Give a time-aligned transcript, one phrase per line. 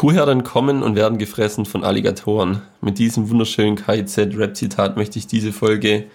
[0.00, 2.62] Kuhherden kommen und werden gefressen von Alligatoren.
[2.80, 6.06] Mit diesem wunderschönen KIZ-Rap-Zitat möchte ich diese Folge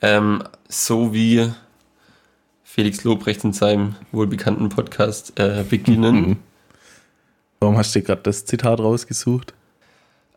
[0.00, 1.50] ähm, so wie
[2.64, 6.38] Felix Lobrecht in seinem wohlbekannten Podcast äh, beginnen.
[7.60, 9.52] Warum hast du dir gerade das Zitat rausgesucht?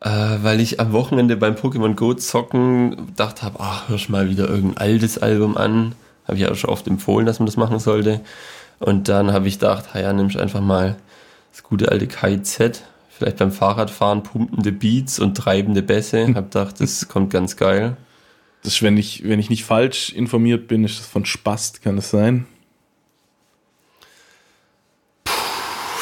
[0.01, 0.09] Äh,
[0.41, 4.79] weil ich am Wochenende beim Pokémon Go zocken gedacht habe, ach, hörst mal wieder irgendein
[4.79, 5.95] altes Album an.
[6.25, 8.19] Habe ich ja auch schon oft empfohlen, dass man das machen sollte.
[8.79, 10.97] Und dann habe ich gedacht, ja, nimmst einfach mal
[11.51, 16.33] das gute alte KIZ, vielleicht beim Fahrradfahren pumpende Beats und treibende Bässe.
[16.33, 17.97] Hab gedacht, das kommt ganz geil.
[18.63, 21.95] Das ist, wenn ich, wenn ich nicht falsch informiert bin, ist das von Spast, kann
[21.95, 22.45] das sein?
[25.23, 25.33] Puh,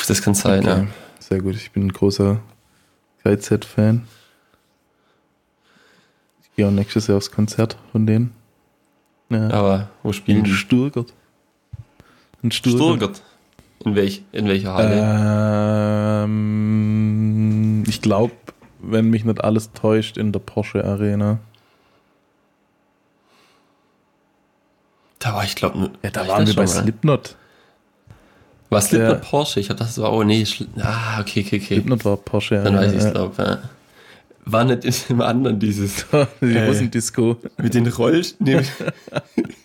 [0.07, 0.81] das kann sein, okay.
[0.81, 0.87] ja.
[1.19, 2.41] Sehr gut, ich bin ein großer
[3.23, 4.07] KZ-Fan.
[6.41, 8.33] Ich gehe auch nächstes Jahr aufs Konzert von denen.
[9.29, 9.49] Ja.
[9.51, 10.49] Aber wo spielen die?
[10.49, 11.13] In Sturgert.
[12.41, 12.81] In Sturgert.
[12.81, 13.21] Sturgert.
[13.85, 16.23] In, welch, in welcher Halle?
[16.25, 18.33] Ähm, ich glaube,
[18.79, 21.39] wenn mich nicht alles täuscht, in der Porsche Arena.
[25.19, 27.35] Da war ich glaube, ja, da waren wir bei Slipknot.
[28.69, 29.29] War Slipknot ja.
[29.29, 29.59] Porsche?
[29.59, 30.45] Ich hatte das war, oh nee,
[30.81, 31.75] ah, okay, okay, okay.
[31.75, 32.61] Slipknot war Porsche.
[32.63, 33.59] Dann weiß ich es, glaube ja.
[34.45, 36.05] War nicht im anderen dieses.
[36.41, 37.37] Die äh, Russendisco.
[37.57, 38.23] Mit den Roll...
[38.39, 38.61] Nee,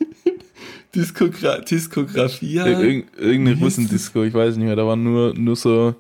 [0.95, 2.57] Diskogra Diskografie.
[2.57, 4.77] Irg irgendeine Russendisco, ich weiß nicht mehr.
[4.77, 5.95] Da waren nur, nur so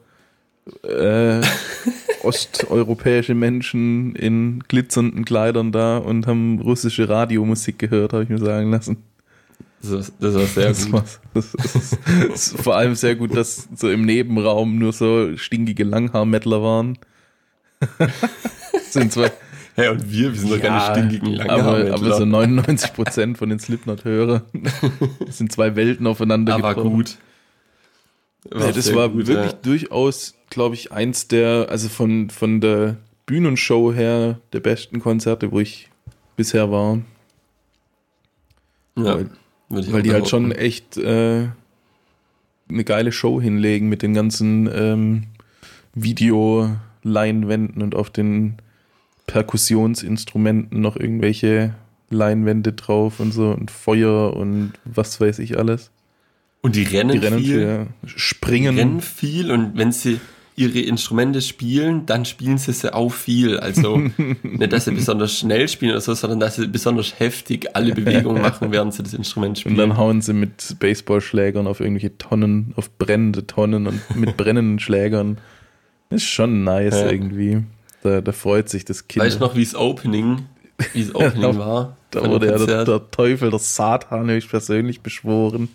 [0.83, 1.41] äh,
[2.23, 8.71] osteuropäische Menschen in glitzernden Kleidern da und haben russische Radiomusik gehört, habe ich mir sagen
[8.71, 8.97] lassen.
[9.83, 10.95] Das, das war sehr das gut.
[10.95, 15.37] War, das, das, das, ist, vor allem sehr gut, dass so im Nebenraum nur so
[15.37, 16.99] stinkige Langhaar-Mettler waren.
[18.91, 19.31] sind zwei.
[19.77, 21.95] Hey, und wir, wir sind ja, doch keine stinkigen Langhaar-Mettler.
[21.95, 24.43] Aber, aber so 99% von den Slipknot-Hörern
[25.29, 26.97] sind zwei Welten aufeinander Aber gebrochen.
[26.97, 27.19] gut.
[28.51, 29.59] War ja, das war gut, wirklich ja.
[29.63, 35.59] durchaus, glaube ich, eins der, also von, von der Bühnenshow her, der besten Konzerte, wo
[35.59, 35.89] ich
[36.37, 37.01] bisher war.
[38.97, 39.17] Ja.
[39.17, 41.49] Weil, weil die halt schon echt äh,
[42.69, 45.25] eine geile Show hinlegen mit den ganzen ähm,
[45.95, 48.57] Videoleinwänden und auf den
[49.27, 51.75] Perkussionsinstrumenten noch irgendwelche
[52.11, 55.91] Leinwände drauf und so und Feuer und was weiß ich alles.
[56.61, 57.87] Und die rennen, die rennen viel, viel
[58.19, 58.75] springen.
[58.75, 60.21] Die rennen viel und wenn sie
[60.57, 63.59] ihre Instrumente spielen, dann spielen sie sie auch viel.
[63.59, 63.99] Also
[64.43, 68.41] nicht, dass sie besonders schnell spielen oder so, sondern dass sie besonders heftig alle Bewegungen
[68.41, 69.75] machen, während sie das Instrument spielen.
[69.75, 74.79] Und dann hauen sie mit Baseballschlägern auf irgendwelche Tonnen, auf brennende Tonnen und mit brennenden
[74.79, 75.39] Schlägern.
[76.11, 77.11] Ist schon nice ja.
[77.11, 77.65] irgendwie.
[78.05, 79.25] Da, da freut sich das Kind.
[79.25, 80.47] Weißt du noch, wie es Opening,
[80.93, 81.97] wie es Opening war?
[82.11, 85.69] Da wurde ja der, der, Teufel, der Satan, höchst persönlich beschworen.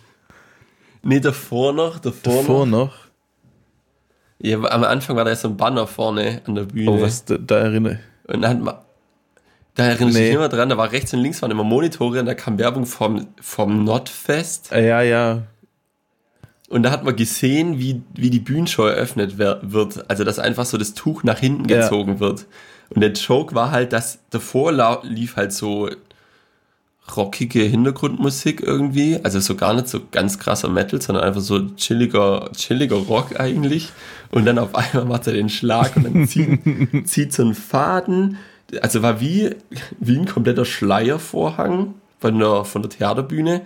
[1.01, 2.87] Nee, davor noch, davor, davor noch.
[2.87, 3.09] noch
[4.41, 6.91] ja, am Anfang war da so ein Banner vorne an der Bühne.
[6.91, 8.33] Oh, was, da, da erinnere ich.
[8.33, 8.85] Und dann hat
[9.75, 10.25] da erinnere ich nee.
[10.27, 12.85] mich immer dran, da war rechts und links waren immer Monitore und da kam Werbung
[12.85, 14.71] vom, vom Notfest.
[14.71, 15.43] Ah, ja, ja.
[16.69, 20.09] Und da hat man gesehen, wie, wie die Bühnenshow eröffnet wird.
[20.09, 22.19] Also, dass einfach so das Tuch nach hinten gezogen ja.
[22.19, 22.45] wird.
[22.89, 25.89] Und der Joke war halt, dass davor lief halt so
[27.15, 29.19] rockige Hintergrundmusik irgendwie.
[29.23, 33.89] Also so gar nicht so ganz krasser Metal, sondern einfach so chilliger, chilliger Rock eigentlich.
[34.31, 36.59] Und dann auf einmal macht er den Schlag und dann zieht,
[37.07, 38.37] zieht so ein Faden.
[38.81, 39.55] Also war wie,
[39.99, 43.61] wie ein kompletter Schleiervorhang von der, von der Theaterbühne.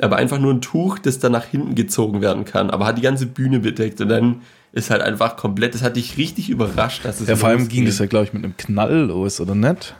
[0.00, 2.70] Aber einfach nur ein Tuch, das dann nach hinten gezogen werden kann.
[2.70, 4.00] Aber hat die ganze Bühne bedeckt.
[4.00, 4.42] Und dann
[4.72, 7.28] ist halt einfach komplett, das hat dich richtig überrascht, dass es.
[7.28, 9.94] Ja, vor allem ging das ja, glaube ich, mit einem Knall los, oder nicht?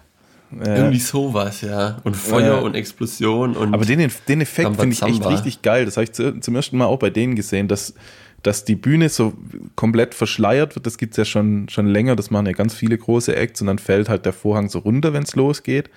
[0.51, 0.77] Ja.
[0.77, 1.99] Irgendwie sowas, ja.
[2.05, 2.59] Und Feuer ja.
[2.59, 3.75] und Explosion und.
[3.75, 5.85] Aber den, den Effekt finde ich echt richtig geil.
[5.85, 7.95] Das habe ich zu, zum ersten Mal auch bei denen gesehen, dass,
[8.43, 9.35] dass die Bühne so
[9.75, 10.87] komplett verschleiert wird.
[10.87, 12.17] Das gibt es ja schon, schon länger.
[12.17, 15.13] Das machen ja ganz viele große Acts und dann fällt halt der Vorhang so runter,
[15.13, 15.91] wenn es losgeht.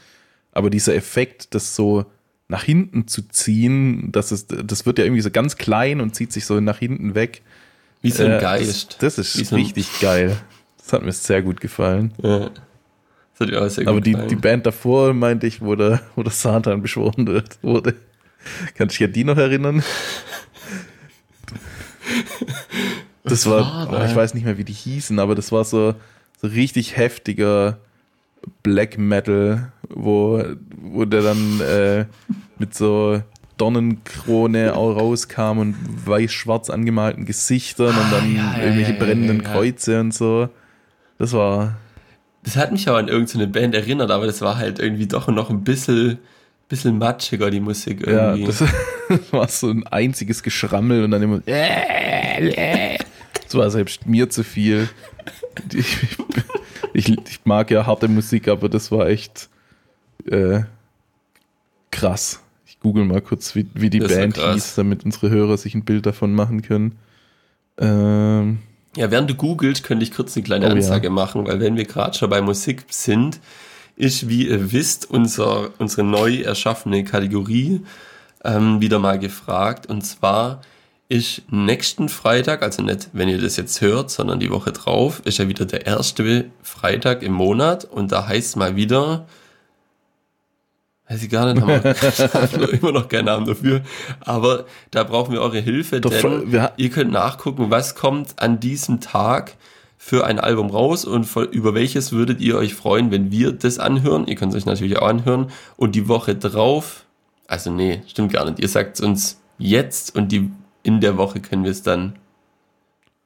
[0.51, 2.05] Aber dieser Effekt, das so
[2.51, 6.33] nach hinten zu ziehen, das, ist, das wird ja irgendwie so ganz klein und zieht
[6.33, 7.43] sich so nach hinten weg.
[8.01, 8.97] Wie so ein äh, Geist.
[8.99, 10.35] Das, das ist richtig geil.
[10.77, 12.13] Das hat mir sehr gut gefallen.
[12.21, 12.51] Ja.
[13.85, 17.95] Aber die, die Band davor, meinte ich, wo der, wo der Satan beschworen wird, wurde.
[18.75, 19.81] Kannst du dich an die noch erinnern?
[23.23, 25.95] Das war, war oh, ich weiß nicht mehr, wie die hießen, aber das war so,
[26.41, 27.77] so richtig heftiger
[28.61, 30.43] Black Metal, wo,
[30.81, 32.05] wo der dann äh,
[32.57, 33.21] mit so
[33.57, 39.43] Dornenkrone auch rauskam und weiß-schwarz angemalten Gesichtern ah, und dann ja, ja, irgendwelche ja, brennenden
[39.43, 40.49] Kreuze und so.
[41.19, 41.77] Das war,
[42.43, 45.51] das hat mich auch an irgendeine Band erinnert, aber das war halt irgendwie doch noch
[45.51, 46.17] ein bisschen,
[46.69, 48.41] bisschen matschiger, die Musik irgendwie.
[48.41, 48.63] Ja, das
[49.31, 54.89] war so ein einziges Geschrammel und dann immer Es war selbst mir zu viel.
[55.73, 55.97] Ich,
[56.93, 59.49] ich, ich, mag ja harte Musik, aber das war echt
[60.27, 60.63] äh,
[61.91, 62.41] krass.
[62.65, 65.83] Ich google mal kurz, wie, wie die das Band hieß, damit unsere Hörer sich ein
[65.83, 66.97] Bild davon machen können.
[67.77, 68.59] Ähm,
[68.95, 71.13] ja, während du googelst, könnte ich kurz eine kleine oh, Ansage ja.
[71.13, 73.39] machen, weil wenn wir gerade schon bei Musik sind,
[73.95, 77.81] ist, wie ihr wisst, unser, unsere neu erschaffene Kategorie
[78.43, 79.85] ähm, wieder mal gefragt.
[79.87, 80.61] Und zwar
[81.07, 85.39] ist nächsten Freitag, also nicht, wenn ihr das jetzt hört, sondern die Woche drauf, ist
[85.39, 89.27] ja wieder der erste Freitag im Monat und da heißt mal wieder,
[91.11, 91.61] weiß ich gar nicht,
[92.33, 93.81] haben wir immer noch keinen Namen dafür,
[94.21, 99.01] aber da brauchen wir eure Hilfe, Doch, denn ihr könnt nachgucken, was kommt an diesem
[99.01, 99.57] Tag
[99.97, 104.25] für ein Album raus und über welches würdet ihr euch freuen, wenn wir das anhören.
[104.25, 107.05] Ihr könnt es euch natürlich auch anhören und die Woche drauf,
[107.45, 110.49] also nee, stimmt gar nicht, ihr sagt es uns jetzt und die
[110.81, 112.13] in der Woche können wir es dann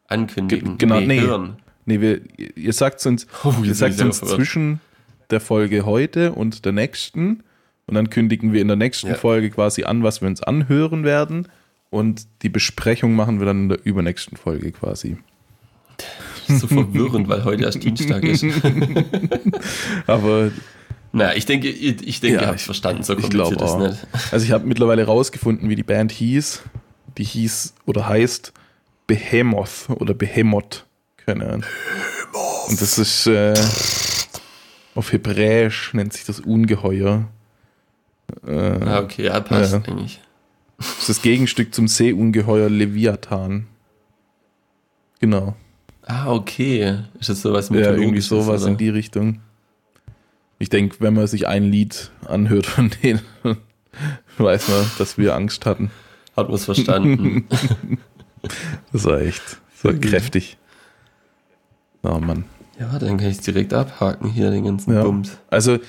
[0.07, 0.77] ankündigen.
[0.77, 1.21] G genau, nee, nee.
[1.21, 1.57] Hören.
[1.85, 2.21] Nee, wir,
[2.57, 4.81] ihr sagt uns, oh, ihr sagt uns zwischen
[5.29, 7.43] der Folge heute und der nächsten
[7.87, 9.15] und dann kündigen wir in der nächsten ja.
[9.15, 11.47] Folge quasi an, was wir uns anhören werden
[11.89, 15.17] und die Besprechung machen wir dann in der übernächsten Folge quasi.
[16.47, 18.45] so verwirrend, weil heute erst Dienstag ist.
[20.07, 20.51] Aber
[21.11, 24.07] naja, ich denke, ich denke, ja, ihr habt es verstanden, so kompliziert ist nicht.
[24.31, 26.63] Also ich habe mittlerweile rausgefunden, wie die Band hieß
[27.17, 28.53] die hieß oder heißt
[29.07, 30.85] Behemoth oder Behemoth.
[31.25, 31.65] Keine Ahnung.
[32.67, 33.53] Und das ist äh,
[34.95, 37.27] auf Hebräisch nennt sich das Ungeheuer.
[38.45, 40.19] Äh, ah, okay, ja, passt äh, eigentlich.
[40.77, 43.67] Das ist das Gegenstück zum Seeungeheuer Leviathan.
[45.19, 45.55] Genau.
[46.03, 46.99] Ah, okay.
[47.19, 48.71] Ist das sowas mit Ja, irgendwie sowas oder?
[48.71, 49.41] in die Richtung.
[50.59, 53.21] Ich denke, wenn man sich ein Lied anhört von denen,
[54.37, 55.91] weiß man, dass wir Angst hatten.
[56.35, 57.47] Hat man es verstanden.
[58.91, 59.41] das war echt
[59.75, 59.99] so okay.
[59.99, 60.57] kräftig.
[62.03, 62.45] Oh Mann.
[62.79, 65.03] Ja, dann kann ich es direkt abhaken hier, den ganzen ja.
[65.03, 65.37] Bums.
[65.49, 65.79] Also,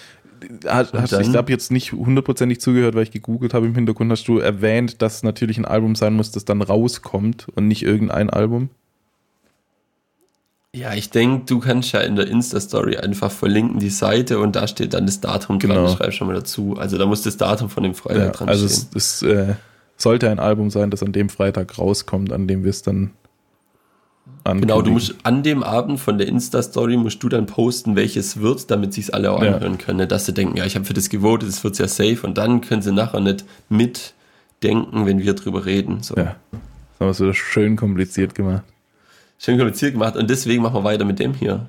[0.66, 4.10] hast, hast, ich habe jetzt nicht hundertprozentig zugehört, weil ich gegoogelt habe im Hintergrund.
[4.10, 8.30] Hast du erwähnt, dass natürlich ein Album sein muss, das dann rauskommt und nicht irgendein
[8.30, 8.70] Album?
[10.76, 14.68] Ja, ich denke, du kannst ja in der Insta-Story einfach verlinken die Seite und da
[14.68, 15.74] steht dann das Datum genau.
[15.74, 15.96] dran.
[15.96, 16.76] Schreib schon mal dazu.
[16.76, 18.88] Also da muss das Datum von dem Freitag ja, dran also stehen.
[18.92, 19.54] Also es, es äh,
[19.96, 23.12] sollte ein Album sein, das an dem Freitag rauskommt, an dem wir es dann.
[24.54, 28.70] Genau, du musst an dem Abend von der Insta-Story musst du dann posten, welches wird,
[28.70, 29.84] damit sich alle auch anhören ja.
[29.84, 30.08] können.
[30.08, 32.60] Dass sie denken, ja, ich habe für das gewotet, es wird ja safe und dann
[32.60, 36.02] können sie nachher nicht mitdenken, wenn wir drüber reden.
[36.02, 36.16] So.
[36.16, 38.62] Ja, das haben wir so schön kompliziert gemacht.
[39.38, 41.68] Schön kompliziert gemacht und deswegen machen wir weiter mit dem hier.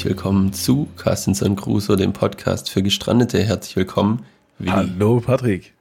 [0.00, 3.42] Herzlich willkommen zu Carstenson Crusoe, dem Podcast für Gestrandete.
[3.42, 4.24] Herzlich willkommen.
[4.58, 4.70] Willi.
[4.70, 5.74] Hallo Patrick.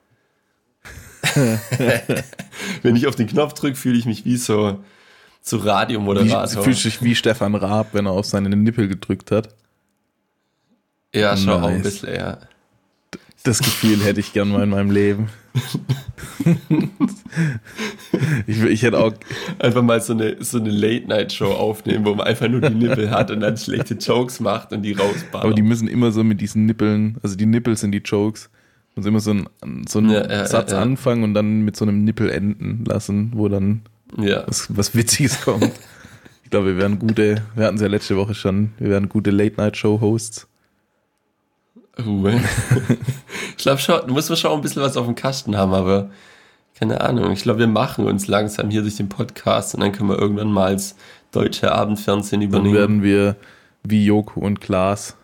[2.81, 4.83] Wenn ich auf den Knopf drücke, fühle ich mich wie so,
[5.41, 6.63] so Radiomoderator.
[6.63, 9.55] Fühlst du dich wie Stefan Raab, wenn er auf seine Nippel gedrückt hat?
[11.15, 11.63] Ja, schon nice.
[11.63, 12.39] auch ein bisschen, ja.
[13.43, 15.29] Das Gefühl hätte ich gern mal in meinem Leben.
[18.47, 19.13] ich, ich hätte auch
[19.59, 23.31] einfach mal so eine, so eine Late-Night-Show aufnehmen, wo man einfach nur die Nippel hat
[23.31, 25.45] und dann schlechte Jokes macht und die rausballert.
[25.45, 28.49] Aber die müssen immer so mit diesen Nippeln, also die Nippel sind die Jokes,
[28.95, 29.47] muss immer so, ein,
[29.87, 33.31] so einen ja, ja, Satz ja, anfangen und dann mit so einem Nippel enden lassen,
[33.35, 33.81] wo dann
[34.15, 35.71] was, was Witziges kommt.
[36.43, 39.31] ich glaube, wir wären gute, wir hatten es ja letzte Woche schon, wir wären gute
[39.31, 40.47] Late-Night-Show-Hosts.
[43.51, 46.09] ich glaube schon, du musst schon ein bisschen was auf dem Kasten haben, aber
[46.79, 47.31] keine Ahnung.
[47.31, 50.51] Ich glaube, wir machen uns langsam hier durch den Podcast und dann können wir irgendwann
[50.51, 50.95] mal als
[51.31, 52.73] deutsche Abendfernsehen übernehmen.
[52.73, 53.35] Dann werden wir
[53.83, 55.15] wie Joko und Klaas.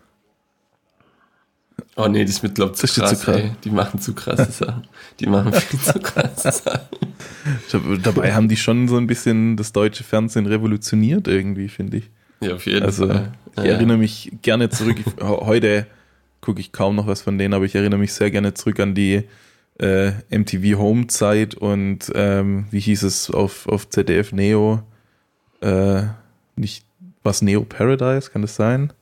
[1.98, 3.42] Oh nee, das wird, glaube ich, zu krass, zu krass.
[3.64, 4.86] Die machen zu krasse Sachen.
[5.20, 8.02] Die machen viel zu krasse Sachen.
[8.04, 12.10] Dabei haben die schon so ein bisschen das deutsche Fernsehen revolutioniert irgendwie, finde ich.
[12.42, 13.32] Ja, auf jeden also, Fall.
[13.58, 13.72] Ich ja.
[13.72, 14.98] erinnere mich gerne zurück.
[15.22, 15.88] Heute
[16.46, 18.94] gucke ich kaum noch was von denen, aber ich erinnere mich sehr gerne zurück an
[18.94, 19.24] die
[19.80, 24.84] äh, MTV Home Zeit und ähm, wie hieß es auf, auf ZDF Neo?
[25.62, 26.04] Äh,
[26.56, 26.86] nicht
[27.24, 28.94] was Neo Paradise, kann das sein?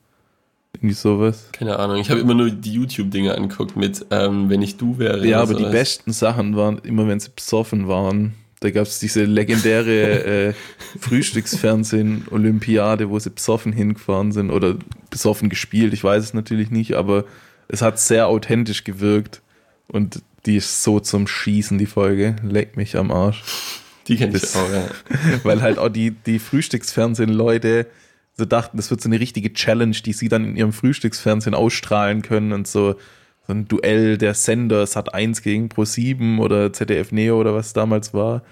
[0.72, 1.50] Irgendwie sowas.
[1.52, 5.24] Keine Ahnung, ich habe immer nur die YouTube-Dinge angeguckt mit ähm, Wenn ich du wäre.
[5.26, 5.66] Ja, aber sowas.
[5.66, 8.34] die besten Sachen waren immer, wenn sie besoffen waren.
[8.60, 10.54] Da gab es diese legendäre äh,
[11.00, 14.76] Frühstücksfernsehen-Olympiade, wo sie besoffen hingefahren sind oder
[15.10, 15.92] besoffen gespielt.
[15.92, 17.24] Ich weiß es natürlich nicht, aber
[17.68, 19.42] es hat sehr authentisch gewirkt.
[19.88, 22.36] Und die ist so zum Schießen, die Folge.
[22.42, 23.42] Leck mich am Arsch.
[24.08, 24.86] Die kenne ich auch, ja.
[25.42, 27.86] Weil halt auch die, die Frühstücksfernsehen-Leute
[28.36, 32.22] sie dachten, das wird so eine richtige Challenge, die sie dann in ihrem Frühstücksfernsehen ausstrahlen
[32.22, 32.96] können und so,
[33.46, 37.72] so ein Duell der Sender Sat 1 gegen Pro 7 oder ZDF Neo oder was
[37.72, 38.42] damals war.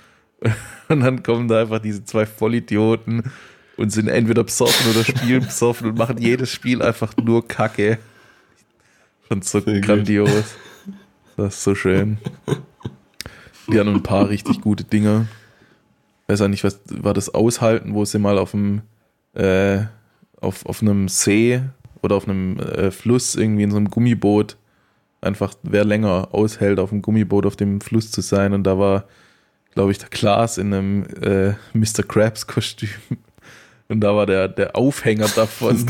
[0.88, 3.30] Und dann kommen da einfach diese zwei Vollidioten
[3.76, 7.98] und sind entweder besoffen oder spielen besoffen und machen jedes Spiel einfach nur Kacke.
[9.30, 10.30] Und so Sehr grandios.
[10.30, 10.94] Gut.
[11.36, 12.18] Das ist so schön.
[13.68, 15.26] Die haben ein paar richtig gute Dinge.
[16.26, 18.82] Weiß auch nicht, was war das Aushalten, wo sie mal auf dem
[19.34, 19.84] äh,
[20.40, 21.62] auf, auf einem See
[22.02, 24.56] oder auf einem äh, Fluss irgendwie in so einem Gummiboot
[25.22, 28.52] einfach, wer länger aushält, auf einem Gummiboot auf dem Fluss zu sein.
[28.52, 29.04] Und da war,
[29.74, 32.02] glaube ich, der Klaas in einem äh, Mr.
[32.06, 32.90] Krabs-Kostüm.
[33.88, 35.86] Und da war der, der Aufhänger davon,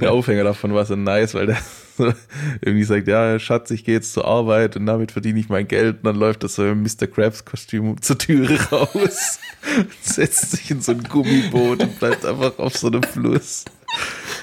[0.00, 1.58] der Aufhänger davon war so nice, weil der
[2.60, 5.98] irgendwie sagt, ja, Schatz, ich gehe jetzt zur Arbeit und damit verdiene ich mein Geld.
[5.98, 7.06] Und dann läuft das so im Mr.
[7.06, 9.38] Krabs Kostüm zur Türe raus,
[10.00, 13.64] setzt sich in so ein Gummiboot und bleibt einfach auf so einem Fluss.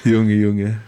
[0.04, 0.80] Junge, Junge.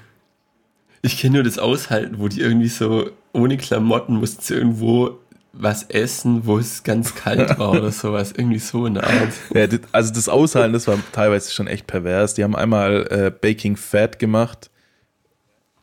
[1.02, 5.18] Ich kenne nur das Aushalten, wo die irgendwie so ohne Klamotten mussten irgendwo
[5.52, 8.32] was essen, wo es ganz kalt war oder sowas.
[8.32, 9.32] Irgendwie so in der Art.
[9.54, 12.34] Ja, also das Aushalten, das war teilweise schon echt pervers.
[12.34, 14.70] Die haben einmal äh, Baking Fat gemacht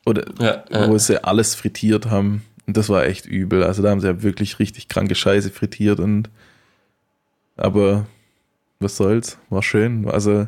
[0.05, 0.89] oder ja, ja.
[0.89, 2.43] wo sie alles frittiert haben.
[2.67, 3.63] Und das war echt übel.
[3.63, 6.29] Also da haben sie ja wirklich richtig kranke Scheiße frittiert und
[7.57, 8.07] aber
[8.79, 10.09] was soll's, war schön.
[10.09, 10.47] Also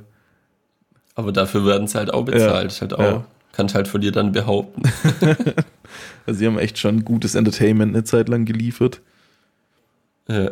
[1.16, 2.74] aber dafür werden sie halt auch bezahlt.
[2.74, 3.26] Ja, halt auch, ja.
[3.52, 4.82] Kannst halt von dir dann behaupten.
[6.26, 9.02] also sie haben echt schon gutes Entertainment eine Zeit lang geliefert.
[10.28, 10.52] Ja,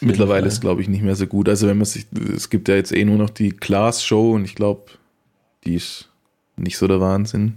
[0.00, 1.48] Mittlerweile ist glaube ich nicht mehr so gut.
[1.48, 4.44] Also wenn man sich, es gibt ja jetzt eh nur noch die Class Show und
[4.44, 4.82] ich glaube,
[5.64, 6.08] die ist
[6.56, 7.56] nicht so der Wahnsinn.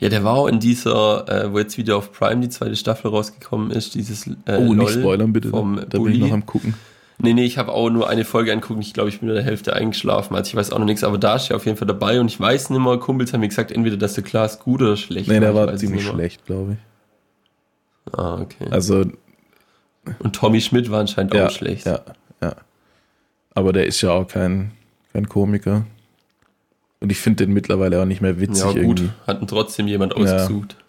[0.00, 3.10] Ja, der war auch in dieser, äh, wo jetzt wieder auf Prime die zweite Staffel
[3.10, 6.74] rausgekommen ist, dieses äh, Oh, nicht spoilern bitte, vom da bin ich noch am gucken.
[7.18, 8.80] Nee, nee, ich habe auch nur eine Folge angucken.
[8.80, 10.34] Ich glaube, ich bin in der Hälfte eingeschlafen.
[10.34, 12.26] Also ich weiß auch noch nichts, aber da ist ja auf jeden Fall dabei und
[12.26, 15.28] ich weiß nicht mehr, Kumpels haben mir gesagt, entweder dass der Klaas gut oder schlecht
[15.28, 18.12] Nee, der war ziemlich schlecht, glaube ich.
[18.18, 18.66] Ah, okay.
[18.70, 19.04] Also.
[20.18, 21.86] Und Tommy Schmidt war anscheinend ja, auch schlecht.
[21.86, 22.00] Ja,
[22.40, 22.56] ja.
[23.54, 24.72] Aber der ist ja auch kein,
[25.12, 25.86] kein Komiker.
[27.00, 28.64] Und ich finde den mittlerweile auch nicht mehr witzig.
[28.64, 29.10] Ja, gut, irgendwie.
[29.26, 30.76] hatten trotzdem jemand ausgesucht.
[30.78, 30.84] Ja.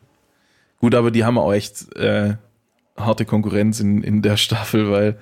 [0.80, 2.36] Gut, aber die haben auch echt äh,
[2.98, 5.18] harte Konkurrenz in, in der Staffel, weil,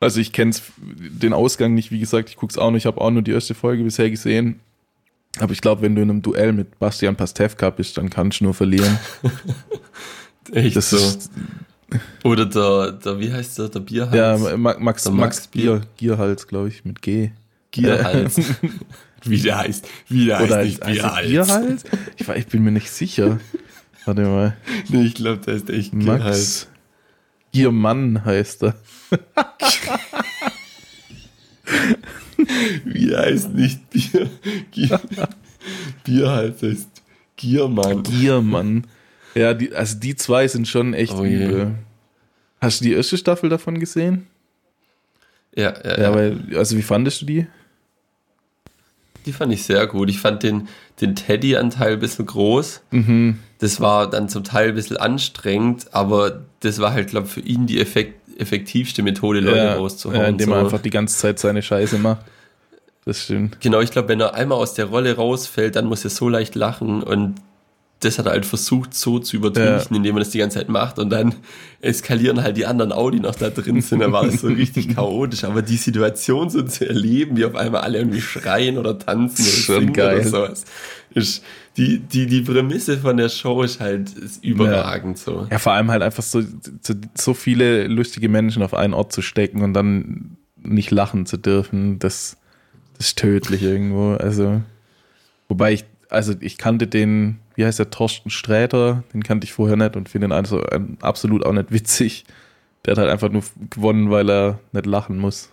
[0.00, 3.00] also ich kenne den Ausgang nicht, wie gesagt, ich gucke es auch nicht, ich habe
[3.00, 4.60] auch nur die erste Folge bisher gesehen.
[5.40, 8.44] Aber ich glaube, wenn du in einem Duell mit Bastian Pastewka bist, dann kannst du
[8.44, 8.98] nur verlieren.
[10.52, 10.96] echt das so.
[10.96, 11.30] Ist,
[12.24, 14.14] Oder der, der, wie heißt der, der Bierhals?
[14.14, 17.30] Ja, Max, Max, Max Bier, Gierhals, glaube ich, mit G.
[17.70, 18.40] Gierhals.
[19.24, 19.86] Wie der heißt.
[20.08, 21.28] Wie der Oder heißt nicht Bierhals.
[21.28, 21.84] Bierhals?
[22.16, 23.40] Ich, ich bin mir nicht sicher.
[24.04, 24.56] Warte mal.
[24.88, 26.68] Nee, ich glaube, der ist echt Max Gierhals.
[27.58, 28.74] Giermann heißt er.
[32.84, 34.30] Wie heißt nicht Bier?
[34.70, 35.00] Gier,
[36.04, 36.88] Bierhals heißt
[37.36, 38.04] Giermann.
[38.04, 38.86] Giermann.
[39.34, 41.74] Ja, die, also die zwei sind schon echt oh übel.
[42.60, 44.28] Hast du die erste Staffel davon gesehen?
[45.56, 46.00] Ja, ja, ja.
[46.00, 46.14] ja.
[46.14, 47.46] Weil, also wie fandest du die?
[49.26, 50.08] Die fand ich sehr gut.
[50.10, 50.68] Ich fand den,
[51.00, 52.82] den Teddy-Anteil ein bisschen groß.
[52.90, 53.38] Mhm.
[53.58, 57.40] Das war dann zum Teil ein bisschen anstrengend, aber das war halt, glaube ich, für
[57.40, 60.20] ihn die effekt, effektivste Methode, Leute ja, rauszuhauen.
[60.20, 60.54] Ja, indem so.
[60.54, 62.24] er einfach die ganze Zeit seine Scheiße macht.
[63.04, 63.60] Das stimmt.
[63.60, 66.54] Genau, ich glaube, wenn er einmal aus der Rolle rausfällt, dann muss er so leicht
[66.54, 67.36] lachen und
[68.00, 69.96] das hat er halt versucht so zu übertünchen, ja.
[69.96, 71.34] indem er das die ganze Zeit macht und dann
[71.80, 74.00] eskalieren halt die anderen Audi noch da drin sind.
[74.00, 75.44] Dann war das so richtig chaotisch.
[75.44, 79.52] Aber die Situation so zu erleben, wie auf einmal alle irgendwie schreien oder tanzen oder
[79.52, 80.20] Schon singen geil.
[80.20, 80.64] oder sowas,
[81.10, 81.42] ist
[81.76, 85.24] die, die, die Prämisse von der Show ist halt ist überragend ja.
[85.24, 85.46] so.
[85.50, 86.42] Ja, vor allem halt einfach so,
[87.16, 91.98] so viele lustige Menschen auf einen Ort zu stecken und dann nicht lachen zu dürfen,
[91.98, 92.36] das,
[92.96, 94.14] das ist tödlich irgendwo.
[94.14, 94.60] Also,
[95.48, 99.76] wobei ich, also ich kannte den, wie heißt der, Torsten Sträter, den kannte ich vorher
[99.76, 100.62] nicht und finde ihn also
[101.00, 102.24] absolut auch nicht witzig.
[102.84, 105.50] Der hat halt einfach nur gewonnen, weil er nicht lachen muss.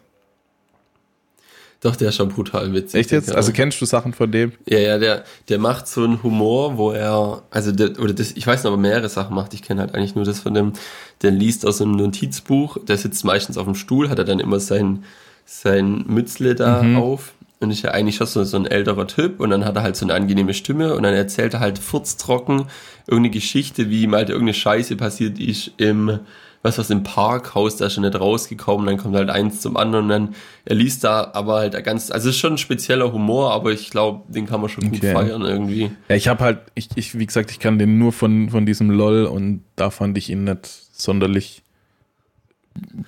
[1.81, 3.01] Doch, der ist schon brutal witzig.
[3.01, 3.35] Echt jetzt?
[3.35, 4.53] Also kennst du Sachen von dem?
[4.65, 8.47] Ja, ja, der, der macht so einen Humor, wo er, also der, oder das, ich
[8.47, 9.53] weiß nicht, ob er mehrere Sachen macht.
[9.53, 10.73] Ich kenne halt eigentlich nur das von dem,
[11.21, 14.59] der liest aus einem Notizbuch, der sitzt meistens auf dem Stuhl, hat er dann immer
[14.59, 15.03] sein,
[15.45, 16.97] sein Mützle da mhm.
[16.97, 19.83] auf und ist ja eigentlich schon so, so ein älterer Typ und dann hat er
[19.83, 22.65] halt so eine angenehme Stimme und dann erzählt er halt furztrocken
[23.07, 26.19] irgendeine Geschichte, wie ihm halt irgendeine Scheiße passiert ist im,
[26.63, 30.05] was was im Parkhaus, da ist schon nicht rausgekommen, dann kommt halt eins zum anderen
[30.05, 30.35] und dann,
[30.65, 33.89] er liest da aber halt ganz, also es ist schon ein spezieller Humor, aber ich
[33.89, 35.91] glaube, den kann man schon gut feiern irgendwie.
[36.09, 38.89] Ja, ich habe halt, ich, ich, wie gesagt, ich kann den nur von, von diesem
[38.89, 41.61] LOL und da fand ich ihn nicht sonderlich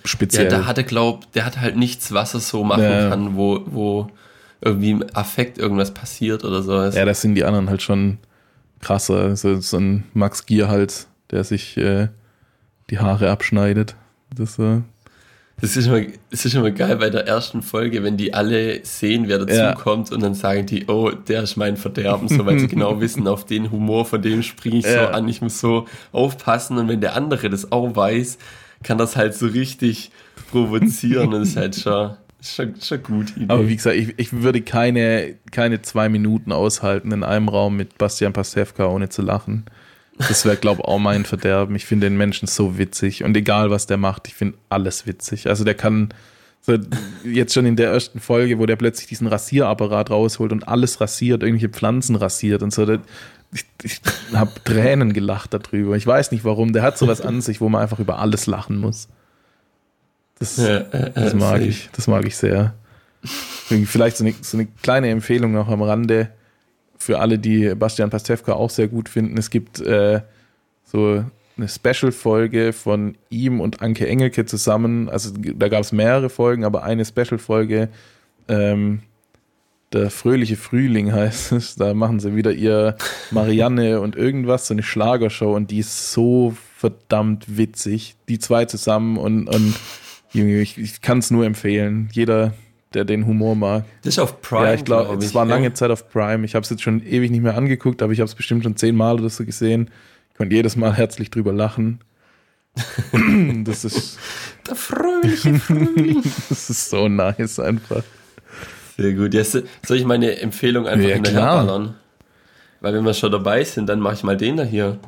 [0.06, 0.46] speziell.
[0.46, 3.10] Ja, da hat er glaubt, der hat halt nichts, was er so machen ja.
[3.10, 4.08] kann, wo, wo,
[4.62, 6.96] irgendwie im Affekt irgendwas passiert oder sowas.
[6.96, 8.18] Ja, das sind die anderen halt schon
[8.80, 9.36] krasser.
[9.36, 12.08] So, so ein Max Gierhals, der sich äh,
[12.90, 13.96] die Haare abschneidet.
[14.36, 14.82] Das, äh,
[15.60, 19.28] das ist, immer, das ist immer geil bei der ersten Folge, wenn die alle sehen,
[19.28, 20.16] wer dazukommt ja.
[20.16, 23.46] und dann sagen die, oh, der ist mein Verderben, so weil sie genau wissen, auf
[23.46, 25.08] den Humor von dem springe ich ja.
[25.08, 28.38] so an, ich muss so aufpassen und wenn der andere das auch weiß,
[28.84, 30.12] kann das halt so richtig
[30.52, 32.16] provozieren und ist halt schon,
[32.56, 33.32] schon, schon gut.
[33.36, 33.46] Idee.
[33.48, 37.98] Aber wie gesagt, ich, ich würde keine, keine zwei Minuten aushalten in einem Raum mit
[37.98, 39.66] Bastian Pastewka, ohne zu lachen.
[40.18, 41.76] Das wäre, glaube ich, auch mein Verderben.
[41.76, 45.48] Ich finde den Menschen so witzig und egal, was der macht, ich finde alles witzig.
[45.48, 46.10] Also der kann
[46.62, 46.76] so
[47.24, 51.44] jetzt schon in der ersten Folge, wo der plötzlich diesen Rasierapparat rausholt und alles rasiert,
[51.44, 52.86] irgendwelche Pflanzen rasiert und so.
[53.54, 54.02] Ich, ich
[54.34, 55.96] habe Tränen gelacht darüber.
[55.96, 56.74] Ich weiß nicht warum.
[56.74, 59.08] Der hat sowas an sich, wo man einfach über alles lachen muss.
[60.40, 61.90] Das, ja, äh, das mag ich.
[61.94, 62.74] Das mag ich sehr.
[63.24, 66.30] Vielleicht so eine, so eine kleine Empfehlung noch am Rande
[66.98, 69.38] für alle, die Bastian Pastewka auch sehr gut finden.
[69.38, 70.22] Es gibt äh,
[70.84, 71.24] so
[71.58, 75.10] eine Special-Folge von ihm und Anke Engelke zusammen.
[75.10, 77.90] Also da gab es mehrere Folgen, aber eine Special-Folge,
[78.48, 79.02] ähm,
[79.94, 81.76] der fröhliche Frühling heißt es.
[81.76, 82.98] Da machen sie wieder ihr
[83.32, 88.16] Marianne und irgendwas, so eine Schlagershow und die ist so verdammt witzig.
[88.28, 89.76] Die zwei zusammen und, und
[90.34, 92.10] ich, ich kann es nur empfehlen.
[92.12, 92.54] Jeder,
[92.94, 93.86] der den Humor mag.
[94.04, 94.68] Das ist auf Prime.
[94.68, 96.46] Ja, ich glaube, glaub es war lange Zeit auf Prime.
[96.46, 98.76] Ich habe es jetzt schon ewig nicht mehr angeguckt, aber ich habe es bestimmt schon
[98.76, 99.90] zehnmal oder so gesehen.
[100.32, 102.00] Ich konnte jedes Mal herzlich drüber lachen.
[103.64, 104.20] das ist.
[104.68, 106.22] Der fröhliche Frühling.
[106.50, 108.04] das ist so nice einfach.
[108.98, 109.34] Sehr gut.
[109.34, 109.52] Jetzt
[109.86, 111.96] soll ich meine Empfehlung einfach ja, hinterher ballern?
[112.82, 115.00] Weil wenn wir schon dabei sind, dann mache ich mal den da hier.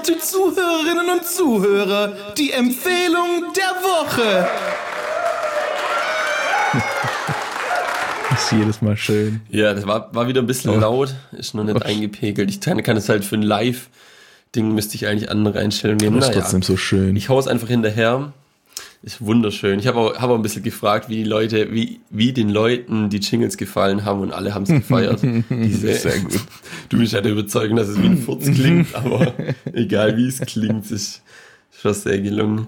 [0.00, 4.48] Werte Zuhörerinnen und Zuhörer, die Empfehlung der Woche.
[8.30, 9.42] Das ist jedes Mal schön.
[9.50, 10.78] Ja, das war, war wieder ein bisschen oh.
[10.78, 11.84] laut, ist noch nicht oh.
[11.84, 12.48] eingepegelt.
[12.48, 16.16] Ich kann, kann es halt für ein Live-Ding müsste ich eigentlich andere Einstellungen nehmen.
[16.16, 17.14] Das ist naja, trotzdem so schön.
[17.14, 18.32] Ich hau es einfach hinterher.
[19.02, 19.78] Ist wunderschön.
[19.78, 23.08] Ich habe auch, hab auch ein bisschen gefragt, wie die Leute, wie, wie den Leuten
[23.08, 25.20] die Jingles gefallen haben und alle haben es gefeiert.
[25.50, 26.40] Diese, Sehr gut.
[26.90, 29.32] Du bist ja der Überzeugung, dass es wie ein Furz klingt, aber
[29.72, 31.22] egal wie es klingt, ist
[31.80, 32.66] schon sehr gelungen.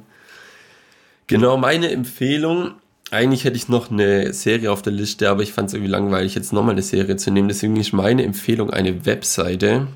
[1.27, 2.73] Genau, meine Empfehlung.
[3.11, 6.35] Eigentlich hätte ich noch eine Serie auf der Liste, aber ich fand es irgendwie langweilig,
[6.35, 7.49] jetzt nochmal eine Serie zu nehmen.
[7.49, 9.87] Deswegen ist meine Empfehlung eine Webseite.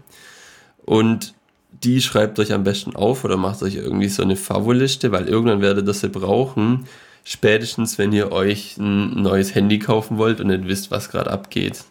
[0.84, 1.34] Und
[1.82, 5.60] die schreibt euch am besten auf oder macht euch irgendwie so eine Favoliste, weil irgendwann
[5.60, 6.86] werdet ihr sie brauchen.
[7.24, 11.84] Spätestens, wenn ihr euch ein neues Handy kaufen wollt und nicht wisst, was gerade abgeht.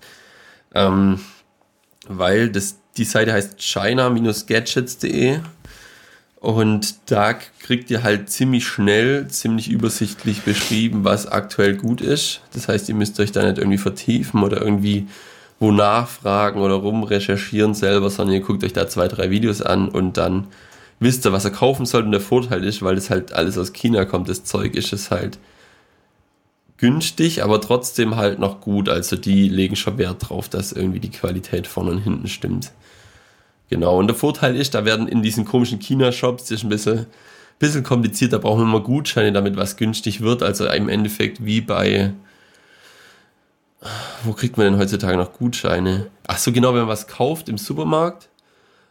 [0.74, 1.19] Ähm,
[2.08, 5.39] weil das, die Seite heißt china-gadgets.de
[6.39, 12.41] und da kriegt ihr halt ziemlich schnell, ziemlich übersichtlich beschrieben, was aktuell gut ist.
[12.54, 15.08] Das heißt, ihr müsst euch da nicht irgendwie vertiefen oder irgendwie
[15.60, 20.18] wo nachfragen oder rumrecherchieren selber, sondern ihr guckt euch da zwei, drei Videos an und
[20.18, 20.48] dann
[21.00, 22.06] wisst ihr, was ihr kaufen sollt.
[22.06, 25.12] Und der Vorteil ist, weil das halt alles aus China kommt, das Zeug ist es
[25.12, 25.38] halt
[26.78, 28.89] günstig, aber trotzdem halt noch gut.
[28.89, 32.72] Also die legen schon Wert drauf, dass irgendwie die Qualität vorne und hinten stimmt.
[33.70, 37.08] Genau, und der Vorteil ist, da werden in diesen komischen China-Shops, das ist ein bisschen,
[37.58, 40.44] bisschen kompliziert, da brauchen wir immer Gutscheine, damit was günstig wird.
[40.44, 42.13] Also im Endeffekt wie bei
[44.24, 46.08] wo kriegt man denn heutzutage noch Gutscheine?
[46.28, 48.30] Ach so, genau, wenn man was kauft im Supermarkt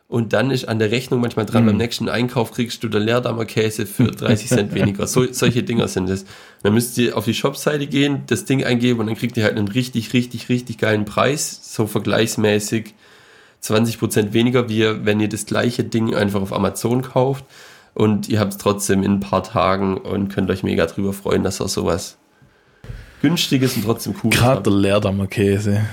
[0.07, 1.69] und dann ist an der Rechnung manchmal dran, mhm.
[1.69, 5.07] beim nächsten Einkauf kriegst du der Leerdammer Käse für 30 Cent weniger.
[5.07, 6.25] So, solche Dinger sind es.
[6.63, 9.57] Dann müsst ihr auf die Shopseite gehen, das Ding eingeben und dann kriegt ihr halt
[9.57, 12.95] einen richtig, richtig, richtig geilen Preis, so vergleichsmäßig
[13.63, 17.45] 20% weniger, wie wenn ihr das gleiche Ding einfach auf Amazon kauft
[17.95, 21.43] und ihr habt es trotzdem in ein paar Tagen und könnt euch mega drüber freuen,
[21.43, 22.19] dass ihr sowas
[23.25, 24.31] günstiges und trotzdem cool.
[24.31, 25.87] Gerade der Leerdammer Käse.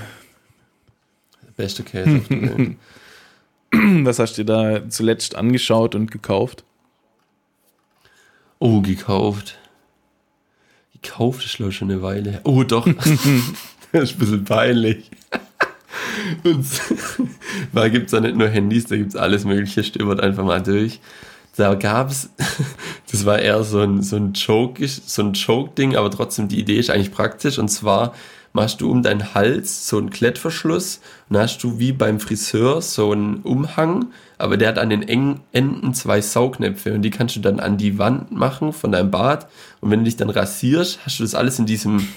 [1.42, 2.78] Der beste Käse auf der Welt.
[4.06, 6.66] Was hast du da zuletzt angeschaut und gekauft?
[8.60, 9.58] Oh, gekauft.
[11.02, 12.42] Gekauft ist, glaube ich, schon eine Weile.
[12.44, 12.86] Oh, doch.
[13.92, 15.10] das ist ein bisschen peinlich.
[16.44, 16.66] Und
[17.74, 20.62] da gibt es ja nicht nur Handys, da gibt es alles Mögliche, stöbert einfach mal
[20.62, 21.00] durch
[21.56, 22.30] da gab es,
[23.12, 26.78] das war eher so ein, so ein Joke, so ein Joke-Ding, aber trotzdem die Idee
[26.78, 27.60] ist eigentlich praktisch.
[27.60, 28.14] Und zwar
[28.54, 33.12] machst du um deinen Hals so einen Klettverschluss und hast du wie beim Friseur so
[33.12, 37.40] einen Umhang, aber der hat an den engen Enden zwei Saugnäpfe und die kannst du
[37.40, 39.48] dann an die Wand machen von deinem Bad.
[39.80, 42.08] Und wenn du dich dann rasierst, hast du das alles in diesem,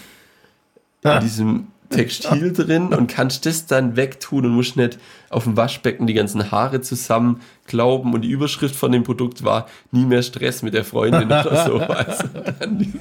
[1.05, 1.17] ah.
[1.17, 4.99] in diesem Textil drin und kannst das dann wegtun und musst nicht
[5.31, 10.05] auf dem Waschbecken die ganzen Haare zusammenklauben und die Überschrift von dem Produkt war nie
[10.05, 11.79] mehr Stress mit der Freundin oder so.
[11.79, 12.25] Also
[12.59, 12.95] dann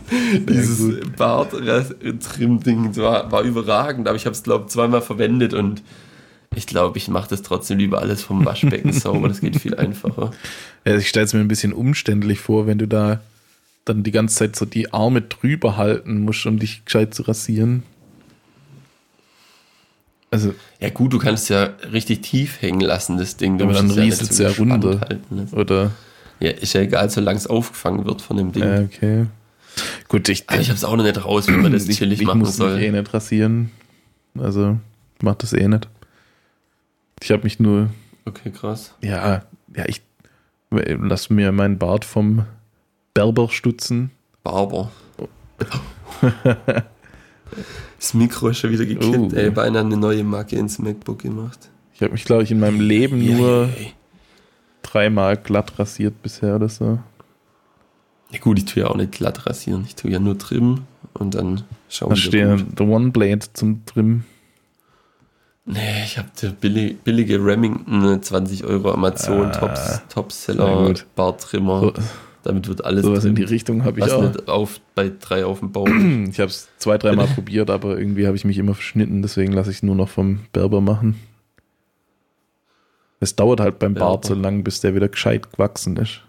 [0.48, 5.84] dieses Bart-Trim-Ding war, war überragend, aber ich habe es glaube ich zweimal verwendet und
[6.56, 10.32] ich glaube, ich mache das trotzdem lieber alles vom Waschbecken sauber, das geht viel einfacher.
[10.86, 13.22] Ja, ich stelle es mir ein bisschen umständlich vor, wenn du da
[13.86, 17.84] dann die ganze Zeit so die Arme drüber halten musst, um dich gescheit zu rasieren.
[20.34, 23.60] Also, ja gut, du kannst ja richtig tief hängen lassen, das Ding.
[23.60, 25.02] Du aber dann rieselt es ja runter.
[25.02, 25.92] Halten, Oder?
[26.40, 28.64] Ja, ist ja egal, solange es aufgefangen wird von dem Ding.
[28.64, 29.28] Ja, okay.
[30.08, 32.20] Gut, ich, aber ich habe es auch noch nicht raus, wie man das ich, chillig
[32.20, 32.78] ich machen muss soll.
[32.78, 33.70] Mich eh nicht rasieren.
[34.40, 34.80] Also,
[35.18, 35.88] ich mach das eh nicht.
[37.22, 37.92] Ich habe mich nur.
[38.26, 38.96] Okay, krass.
[39.04, 39.44] Ja,
[39.76, 40.02] ja, ich
[40.72, 42.48] lass mir meinen Bart vom
[43.14, 44.10] Berber stutzen.
[44.44, 44.92] Barber.
[48.04, 49.36] das Mikro ist schon wieder gekippt, Oh.
[49.36, 49.50] ey.
[49.50, 51.70] Beinahe eine neue Marke ins MacBook gemacht.
[51.94, 53.70] Ich habe mich, glaube ich, in meinem Leben Ja, nur
[54.82, 57.00] dreimal glatt rasiert bisher oder so.
[58.32, 59.84] Ja gut, ich tue ja auch nicht glatt rasieren.
[59.88, 63.86] Ich tue ja nur trimmen und dann schauen Da wir steht The One Blade zum
[63.86, 64.26] Trimmen.
[65.66, 71.06] Nee, ich habe der billige, billige Remington äh, 20 Euro Amazon Ah, Tops, Topseller gut.
[71.16, 71.80] Barttrimmer.
[71.80, 71.94] So,
[72.44, 73.44] Damit wird alles sowas in die.
[73.44, 74.22] Richtung habe ich auch.
[74.22, 75.88] nicht auf, bei drei auf dem Bauch.
[76.30, 79.72] Ich habe es zwei, dreimal probiert, aber irgendwie habe ich mich immer verschnitten, deswegen lasse
[79.72, 81.20] ich es nur noch vom Berber machen.
[83.22, 84.42] Es dauert halt beim Bart so Berber.
[84.50, 86.22] lang, bis der wieder gescheit gewachsen ist.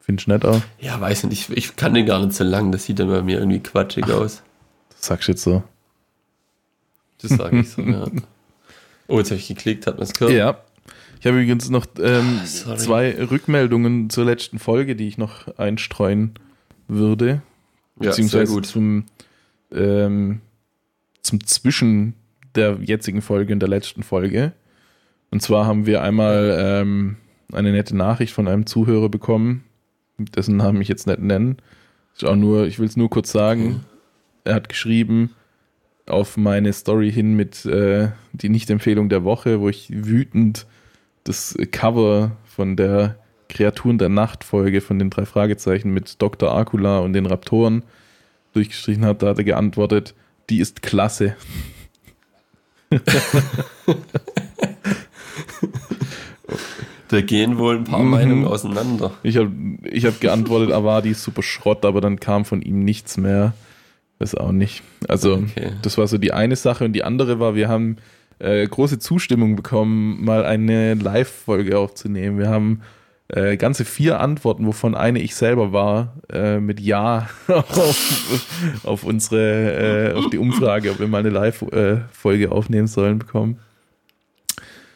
[0.00, 0.60] Findest du nicht auch?
[0.80, 2.72] ja, weiß nicht, ich, ich kann den gar nicht so lang.
[2.72, 4.42] Das sieht dann bei mir irgendwie quatschig aus.
[4.90, 5.62] Das sagst du jetzt so.
[7.22, 8.06] Das sage ich so, ja.
[9.08, 10.32] Oh, jetzt habe ich geklickt, hat man es gehört?
[10.32, 10.58] Ja.
[11.20, 12.78] Ich habe übrigens noch ähm, sorry.
[12.78, 16.32] zwei Rückmeldungen zur letzten Folge, die ich noch einstreuen
[16.88, 17.26] würde.
[17.26, 17.40] ja
[18.00, 18.66] sehr beziehungsweise gut.
[18.66, 19.04] zum,
[19.72, 20.40] ähm,
[21.22, 22.14] zum Zwischen
[22.54, 24.52] der jetzigen Folge und der letzten Folge.
[25.30, 27.16] Und zwar haben wir einmal ähm,
[27.52, 29.64] eine nette Nachricht von einem Zuhörer bekommen,
[30.18, 31.56] dessen Namen ich jetzt nicht nennen.
[32.14, 33.84] Ist auch nur, ich will es nur kurz sagen.
[34.44, 35.30] Er hat geschrieben
[36.06, 40.66] auf meine Story hin mit äh, die Nicht-Empfehlung der Woche, wo ich wütend
[41.24, 43.16] das Cover von der
[43.48, 46.54] Kreaturen der Nacht-Folge von den drei Fragezeichen mit Dr.
[46.54, 47.82] Akula und den Raptoren
[48.54, 50.14] durchgestrichen hat, da hat er geantwortet,
[50.50, 51.36] die ist klasse.
[57.08, 58.10] Da gehen wohl ein paar Mhm.
[58.10, 59.12] Meinungen auseinander.
[59.22, 59.50] Ich habe
[59.84, 63.18] ich hab geantwortet, ah, war die ist super Schrott, aber dann kam von ihm nichts
[63.18, 63.52] mehr.
[64.18, 64.82] Weiß auch nicht.
[65.08, 65.72] Also, Okay.
[65.82, 66.84] das war so die eine Sache.
[66.86, 67.96] Und die andere war, wir haben
[68.42, 72.38] äh, große Zustimmung bekommen, mal eine Live-Folge aufzunehmen.
[72.38, 72.82] Wir haben
[73.28, 80.10] äh, ganze vier Antworten, wovon eine ich selber war, äh, mit Ja auf, auf unsere,
[80.10, 83.58] äh, auf die Umfrage, ob wir mal eine Live-Folge aufnehmen sollen, bekommen.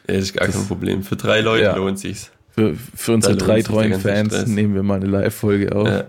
[0.07, 1.03] Ja, das ist gar Das- kein Problem.
[1.03, 1.75] Für drei Leute Ja.
[1.75, 2.31] lohnt sich's.
[2.51, 4.47] Für, für unsere Da drei treuen Fans Stress.
[4.47, 5.87] nehmen wir mal eine Live-Folge auf.
[5.87, 6.03] Ja.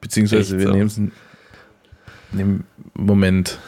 [0.00, 0.72] Beziehungsweise Echt wir so.
[0.72, 1.12] nehmen es in
[2.32, 2.64] dem
[2.94, 3.58] Moment.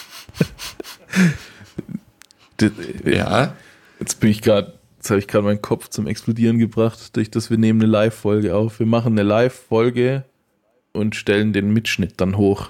[3.04, 3.54] Ja.
[4.00, 7.50] Jetzt bin ich gerade, jetzt habe ich gerade meinen Kopf zum Explodieren gebracht, durch das
[7.50, 8.78] wir nehmen eine Live-Folge auf.
[8.78, 10.24] Wir machen eine Live-Folge
[10.92, 12.68] und stellen den Mitschnitt dann hoch.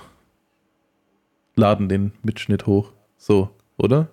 [1.56, 2.92] Laden den Mitschnitt hoch.
[3.16, 4.08] So, oder?